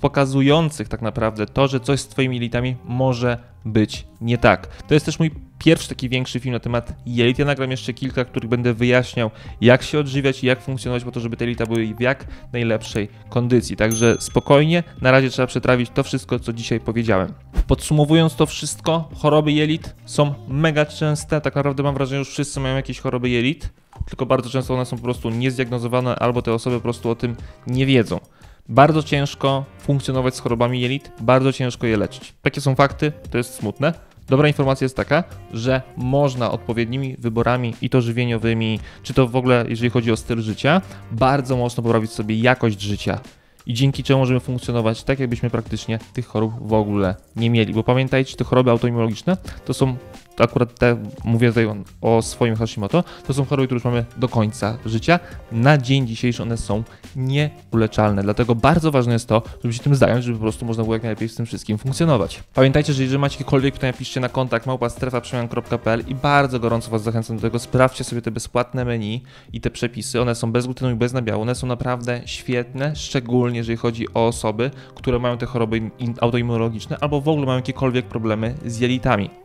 pokazujących 0.00 0.88
tak 0.88 1.02
naprawdę 1.02 1.46
to, 1.46 1.68
że 1.68 1.80
coś 1.80 2.00
z 2.00 2.08
Twoimi 2.08 2.36
jelitami 2.36 2.76
może 2.84 3.38
być 3.64 4.06
nie 4.20 4.38
tak. 4.38 4.66
To 4.66 4.94
jest 4.94 5.06
też 5.06 5.18
mój 5.18 5.30
pierwszy 5.64 5.88
taki 5.88 6.08
większy 6.08 6.40
film 6.40 6.52
na 6.52 6.60
temat 6.60 6.92
jelit. 7.06 7.38
Ja 7.38 7.44
nagram 7.44 7.70
jeszcze 7.70 7.92
kilka, 7.92 8.24
których 8.24 8.50
będę 8.50 8.74
wyjaśniał, 8.74 9.30
jak 9.60 9.82
się 9.82 9.98
odżywiać 9.98 10.44
i 10.44 10.46
jak 10.46 10.62
funkcjonować 10.62 11.04
po 11.04 11.10
to, 11.10 11.20
żeby 11.20 11.36
te 11.36 11.44
jelita 11.44 11.66
były 11.66 11.94
w 11.94 12.00
jak 12.00 12.26
najlepszej 12.52 13.08
kondycji. 13.28 13.76
Także 13.76 14.16
spokojnie, 14.20 14.82
na 15.00 15.10
razie 15.10 15.30
trzeba 15.30 15.46
przetrawić 15.46 15.90
to 15.94 16.02
wszystko, 16.02 16.38
co 16.38 16.52
dzisiaj 16.52 16.80
powiedziałem. 16.80 17.32
Podsumowując 17.66 18.36
to 18.36 18.46
wszystko, 18.46 19.08
choroby 19.14 19.52
jelit 19.52 19.94
są 20.04 20.34
mega 20.48 20.86
częste. 20.86 21.40
Tak 21.40 21.54
naprawdę 21.54 21.82
mam 21.82 21.94
wrażenie, 21.94 22.16
że 22.16 22.18
już 22.18 22.30
wszyscy 22.30 22.60
mają 22.60 22.76
jakieś 22.76 23.00
choroby 23.00 23.28
jelit, 23.28 23.70
tylko 24.06 24.26
bardzo 24.26 24.50
często 24.50 24.74
one 24.74 24.86
są 24.86 24.96
po 24.96 25.02
prostu 25.02 25.30
niezdiagnozowane 25.30 26.16
albo 26.16 26.42
te 26.42 26.52
osoby 26.52 26.76
po 26.76 26.82
prostu 26.82 27.10
o 27.10 27.14
tym 27.14 27.36
nie 27.66 27.86
wiedzą. 27.86 28.20
Bardzo 28.68 29.02
ciężko 29.02 29.64
funkcjonować 29.78 30.36
z 30.36 30.40
chorobami 30.40 30.80
jelit, 30.80 31.12
bardzo 31.20 31.52
ciężko 31.52 31.86
je 31.86 31.96
leczyć. 31.96 32.34
Takie 32.42 32.60
są 32.60 32.74
fakty, 32.74 33.12
to 33.30 33.38
jest 33.38 33.54
smutne. 33.54 34.11
Dobra 34.32 34.48
informacja 34.48 34.84
jest 34.84 34.96
taka, 34.96 35.24
że 35.52 35.82
można 35.96 36.50
odpowiednimi 36.50 37.16
wyborami 37.18 37.74
i 37.82 37.90
to 37.90 38.00
żywieniowymi, 38.00 38.80
czy 39.02 39.14
to 39.14 39.28
w 39.28 39.36
ogóle 39.36 39.64
jeżeli 39.68 39.90
chodzi 39.90 40.12
o 40.12 40.16
styl 40.16 40.40
życia, 40.42 40.80
bardzo 41.10 41.56
mocno 41.56 41.82
poprawić 41.82 42.10
sobie 42.10 42.36
jakość 42.36 42.80
życia. 42.80 43.20
i 43.66 43.74
dzięki 43.74 44.02
czemu 44.02 44.20
możemy 44.20 44.40
funkcjonować 44.40 45.04
tak, 45.04 45.18
jakbyśmy 45.18 45.50
praktycznie 45.50 45.98
tych 46.12 46.26
chorób 46.26 46.68
w 46.68 46.72
ogóle 46.72 47.14
nie 47.36 47.50
mieli. 47.50 47.74
Bo 47.74 47.82
pamiętajcie, 47.82 48.36
te 48.36 48.44
choroby 48.44 48.70
autoimmunologiczne 48.70 49.36
to 49.64 49.74
są 49.74 49.96
akurat 50.42 50.78
te, 50.78 50.96
mówię 51.24 51.48
tutaj 51.48 51.66
o, 52.00 52.22
swoim 52.22 52.56
Hashimoto, 52.56 53.04
to 53.26 53.34
są 53.34 53.44
choroby, 53.44 53.66
które 53.66 53.76
już 53.76 53.84
mamy 53.84 54.04
do 54.16 54.28
końca 54.28 54.78
życia. 54.86 55.20
Na 55.52 55.78
dzień 55.78 56.06
dzisiejszy 56.06 56.42
one 56.42 56.56
są 56.56 56.82
nieuleczalne, 57.16 58.22
dlatego 58.22 58.54
bardzo 58.54 58.90
ważne 58.90 59.12
jest 59.12 59.28
to, 59.28 59.42
żeby 59.62 59.74
się 59.74 59.80
tym 59.80 59.94
zająć, 59.94 60.24
żeby 60.24 60.38
po 60.38 60.42
prostu 60.42 60.64
można 60.64 60.82
było 60.82 60.94
jak 60.94 61.02
najlepiej 61.02 61.28
z 61.28 61.34
tym 61.34 61.46
wszystkim 61.46 61.78
funkcjonować. 61.78 62.42
Pamiętajcie, 62.54 62.92
że 62.92 63.02
jeżeli 63.02 63.18
macie 63.18 63.34
jakiekolwiek 63.34 63.74
pytania, 63.74 63.92
piszcie 63.92 64.20
na 64.20 64.28
kontakt 64.28 64.66
małpa-strefa-przemian.pl 64.66 66.04
i 66.08 66.14
bardzo 66.14 66.60
gorąco 66.60 66.90
Was 66.90 67.02
zachęcam 67.02 67.36
do 67.36 67.42
tego, 67.42 67.58
sprawdźcie 67.58 68.04
sobie 68.04 68.22
te 68.22 68.30
bezpłatne 68.30 68.84
menu 68.84 69.22
i 69.52 69.60
te 69.60 69.70
przepisy, 69.70 70.20
one 70.20 70.34
są 70.34 70.52
bez 70.52 70.66
glutenu 70.66 70.92
i 70.92 70.94
bez 70.94 71.12
nabiału, 71.12 71.42
one 71.42 71.54
są 71.54 71.66
naprawdę 71.66 72.20
świetne, 72.24 72.96
szczególnie 72.96 73.58
jeżeli 73.58 73.76
chodzi 73.76 74.14
o 74.14 74.26
osoby, 74.26 74.70
które 74.94 75.18
mają 75.18 75.38
te 75.38 75.46
choroby 75.46 75.90
autoimmunologiczne 76.20 76.96
albo 77.00 77.20
w 77.20 77.28
ogóle 77.28 77.46
mają 77.46 77.58
jakiekolwiek 77.58 78.06
problemy 78.06 78.54
z 78.66 78.78
jelitami. 78.78 79.41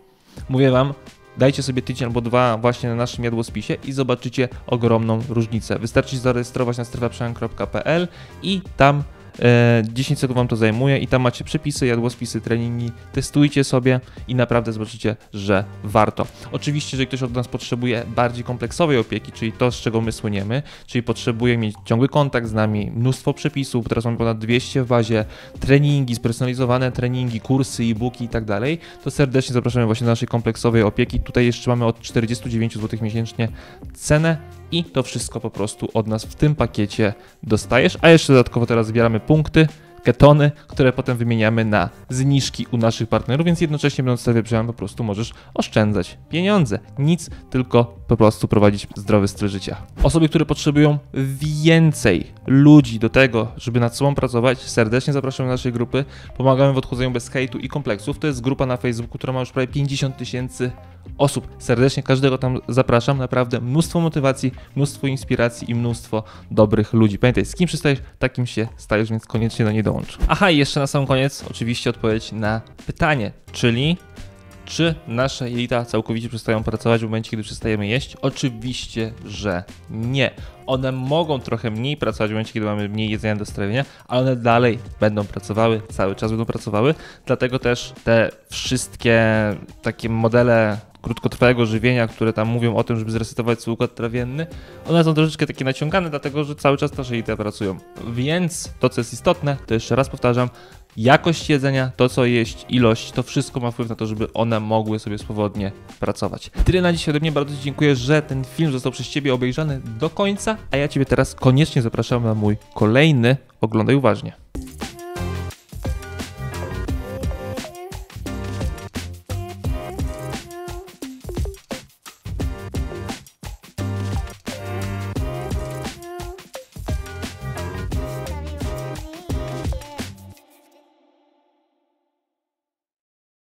Mówię 0.49 0.71
Wam, 0.71 0.93
dajcie 1.37 1.63
sobie 1.63 1.81
tydzień 1.81 2.05
albo 2.07 2.21
dwa 2.21 2.57
właśnie 2.57 2.89
na 2.89 2.95
naszym 2.95 3.23
jadłospisie 3.23 3.77
i 3.85 3.91
zobaczycie 3.91 4.49
ogromną 4.67 5.21
różnicę. 5.29 5.79
Wystarczy 5.79 6.17
zarejestrować 6.17 6.77
na 6.77 6.85
strefaprzemian.pl 6.85 8.07
i 8.43 8.61
tam 8.77 9.03
10 9.83 10.17
e, 10.17 10.21
sekund 10.21 10.37
Wam 10.37 10.47
to 10.47 10.55
zajmuje 10.55 10.97
i 10.97 11.07
tam 11.07 11.21
macie 11.21 11.43
przepisy, 11.43 11.85
jadłospisy, 11.85 12.41
treningi, 12.41 12.91
testujcie 13.11 13.63
sobie 13.63 13.99
i 14.27 14.35
naprawdę 14.35 14.73
zobaczycie, 14.73 15.15
że 15.33 15.63
warto. 15.83 16.27
Oczywiście, 16.51 16.97
jeżeli 16.97 17.07
ktoś 17.07 17.23
od 17.23 17.33
nas 17.33 17.47
potrzebuje 17.47 18.03
bardziej 18.15 18.43
kompleksowej 18.43 18.97
opieki, 18.97 19.31
czyli 19.31 19.51
to, 19.51 19.71
z 19.71 19.75
czego 19.75 20.01
my 20.01 20.11
słyniemy, 20.11 20.63
czyli 20.85 21.03
potrzebuje 21.03 21.57
mieć 21.57 21.75
ciągły 21.85 22.09
kontakt 22.09 22.47
z 22.47 22.53
nami, 22.53 22.91
mnóstwo 22.95 23.33
przepisów, 23.33 23.89
teraz 23.89 24.05
mamy 24.05 24.17
ponad 24.17 24.37
200 24.37 24.83
w 24.83 24.87
bazie, 24.87 25.25
treningi, 25.59 26.15
spersonalizowane 26.15 26.91
treningi, 26.91 27.41
kursy, 27.41 27.83
e-booki 27.83 28.25
i 28.25 28.29
tak 28.29 28.45
dalej, 28.45 28.79
to 29.03 29.11
serdecznie 29.11 29.53
zapraszamy 29.53 29.85
właśnie 29.85 30.05
do 30.05 30.11
naszej 30.11 30.27
kompleksowej 30.27 30.83
opieki. 30.83 31.19
Tutaj 31.19 31.45
jeszcze 31.45 31.69
mamy 31.69 31.85
od 31.85 31.99
49 31.99 32.75
zł 32.75 32.99
miesięcznie 33.01 33.47
cenę 33.93 34.37
i 34.71 34.83
to 34.83 35.03
wszystko 35.03 35.39
po 35.39 35.49
prostu 35.49 35.89
od 35.93 36.07
nas 36.07 36.25
w 36.25 36.35
tym 36.35 36.55
pakiecie 36.55 37.13
dostajesz, 37.43 37.97
a 38.01 38.09
jeszcze 38.09 38.33
dodatkowo 38.33 38.65
teraz 38.65 38.87
zbieramy 38.87 39.19
punkty, 39.19 39.67
ketony, 40.03 40.51
które 40.67 40.93
potem 40.93 41.17
wymieniamy 41.17 41.65
na 41.65 41.89
zniżki 42.09 42.65
u 42.71 42.77
naszych 42.77 43.09
partnerów, 43.09 43.45
więc 43.45 43.61
jednocześnie 43.61 44.03
będąc 44.03 44.21
sobie 44.21 44.43
po 44.67 44.73
prostu 44.73 45.03
możesz 45.03 45.33
oszczędzać 45.53 46.17
pieniądze. 46.29 46.79
Nic, 46.99 47.29
tylko 47.49 47.97
po 48.07 48.17
prostu 48.17 48.47
prowadzić 48.47 48.87
zdrowy 48.95 49.27
styl 49.27 49.47
życia. 49.47 49.77
Osoby, 50.03 50.29
które 50.29 50.45
potrzebują 50.45 50.97
więcej 51.13 52.27
ludzi 52.47 52.99
do 52.99 53.09
tego, 53.09 53.51
żeby 53.57 53.79
nad 53.79 53.95
sobą 53.95 54.15
pracować, 54.15 54.59
serdecznie 54.59 55.13
zapraszam 55.13 55.45
do 55.45 55.51
naszej 55.51 55.73
grupy. 55.73 56.05
Pomagamy 56.37 56.73
w 56.73 56.77
odchudzeniu 56.77 57.11
bez 57.11 57.29
hejtu 57.29 57.57
i 57.57 57.67
kompleksów. 57.67 58.19
To 58.19 58.27
jest 58.27 58.41
grupa 58.41 58.65
na 58.65 58.77
Facebooku, 58.77 59.17
która 59.17 59.33
ma 59.33 59.39
już 59.39 59.51
prawie 59.51 59.67
50 59.67 60.17
tysięcy 60.17 60.71
osób. 61.17 61.47
Serdecznie 61.59 62.03
każdego 62.03 62.37
tam 62.37 62.59
zapraszam. 62.67 63.17
Naprawdę 63.17 63.61
mnóstwo 63.61 63.99
motywacji, 63.99 64.51
mnóstwo 64.75 65.07
inspiracji 65.07 65.71
i 65.71 65.75
mnóstwo 65.75 66.23
dobrych 66.51 66.93
ludzi. 66.93 67.19
Pamiętaj, 67.19 67.45
z 67.45 67.55
kim 67.55 67.67
przystajesz, 67.67 67.99
takim 68.19 68.45
się 68.45 68.67
stajesz, 68.77 69.09
więc 69.09 69.25
koniecznie 69.25 69.65
do 69.65 69.71
niej 69.71 69.83
Aha, 70.27 70.51
i 70.51 70.57
jeszcze 70.57 70.79
na 70.79 70.87
sam 70.87 71.07
koniec 71.07 71.43
oczywiście 71.49 71.89
odpowiedź 71.89 72.31
na 72.31 72.61
pytanie, 72.85 73.31
czyli 73.51 73.97
czy 74.67 74.95
nasze 75.07 75.49
jelita 75.49 75.85
całkowicie 75.85 76.29
przestają 76.29 76.63
pracować 76.63 77.01
w 77.01 77.03
momencie, 77.03 77.31
kiedy 77.31 77.43
przestajemy 77.43 77.87
jeść? 77.87 78.15
Oczywiście, 78.21 79.13
że 79.25 79.63
nie. 79.89 80.31
One 80.65 80.91
mogą 80.91 81.39
trochę 81.39 81.71
mniej 81.71 81.97
pracować 81.97 82.31
w 82.31 82.33
momencie, 82.33 82.53
kiedy 82.53 82.65
mamy 82.65 82.89
mniej 82.89 83.09
jedzenia 83.09 83.35
do 83.35 83.45
strawienia, 83.45 83.85
ale 84.07 84.21
one 84.21 84.35
dalej 84.35 84.79
będą 84.99 85.25
pracowały, 85.25 85.81
cały 85.89 86.15
czas 86.15 86.31
będą 86.31 86.45
pracowały. 86.45 86.95
Dlatego 87.25 87.59
też 87.59 87.93
te 88.03 88.31
wszystkie 88.49 89.23
takie 89.81 90.09
modele 90.09 90.77
krótkotrwałego 91.07 91.65
żywienia, 91.65 92.07
które 92.07 92.33
tam 92.33 92.47
mówią 92.47 92.75
o 92.75 92.83
tym, 92.83 92.99
żeby 92.99 93.11
zresetować 93.11 93.61
swój 93.61 93.73
układ 93.73 93.95
trawienny, 93.95 94.47
one 94.89 95.03
są 95.03 95.13
troszeczkę 95.13 95.47
takie 95.47 95.65
naciągane, 95.65 96.09
dlatego 96.09 96.43
że 96.43 96.55
cały 96.55 96.77
czas 96.77 96.97
nasze 96.97 97.13
jelita 97.13 97.37
pracują. 97.37 97.77
Więc 98.13 98.71
to, 98.79 98.89
co 98.89 99.01
jest 99.01 99.13
istotne, 99.13 99.57
to 99.67 99.73
jeszcze 99.73 99.95
raz 99.95 100.09
powtarzam, 100.09 100.49
jakość 100.97 101.49
jedzenia, 101.49 101.91
to 101.95 102.09
co 102.09 102.25
jeść, 102.25 102.65
ilość, 102.69 103.11
to 103.11 103.23
wszystko 103.23 103.59
ma 103.59 103.71
wpływ 103.71 103.89
na 103.89 103.95
to, 103.95 104.05
żeby 104.05 104.33
one 104.33 104.59
mogły 104.59 104.99
sobie 104.99 105.17
swobodnie 105.17 105.71
pracować. 105.99 106.51
Tyle 106.65 106.81
na 106.81 106.93
dzisiaj 106.93 107.11
ode 107.11 107.19
mnie, 107.19 107.31
bardzo 107.31 107.55
Ci 107.55 107.61
dziękuję, 107.61 107.95
że 107.95 108.21
ten 108.21 108.43
film 108.43 108.71
został 108.71 108.91
przez 108.91 109.09
Ciebie 109.09 109.33
obejrzany 109.33 109.81
do 109.99 110.09
końca, 110.09 110.57
a 110.71 110.77
ja 110.77 110.87
Ciebie 110.87 111.05
teraz 111.05 111.35
koniecznie 111.35 111.81
zapraszam 111.81 112.23
na 112.23 112.33
mój 112.33 112.57
kolejny 112.73 113.37
Oglądaj 113.61 113.95
Uważnie. 113.95 114.46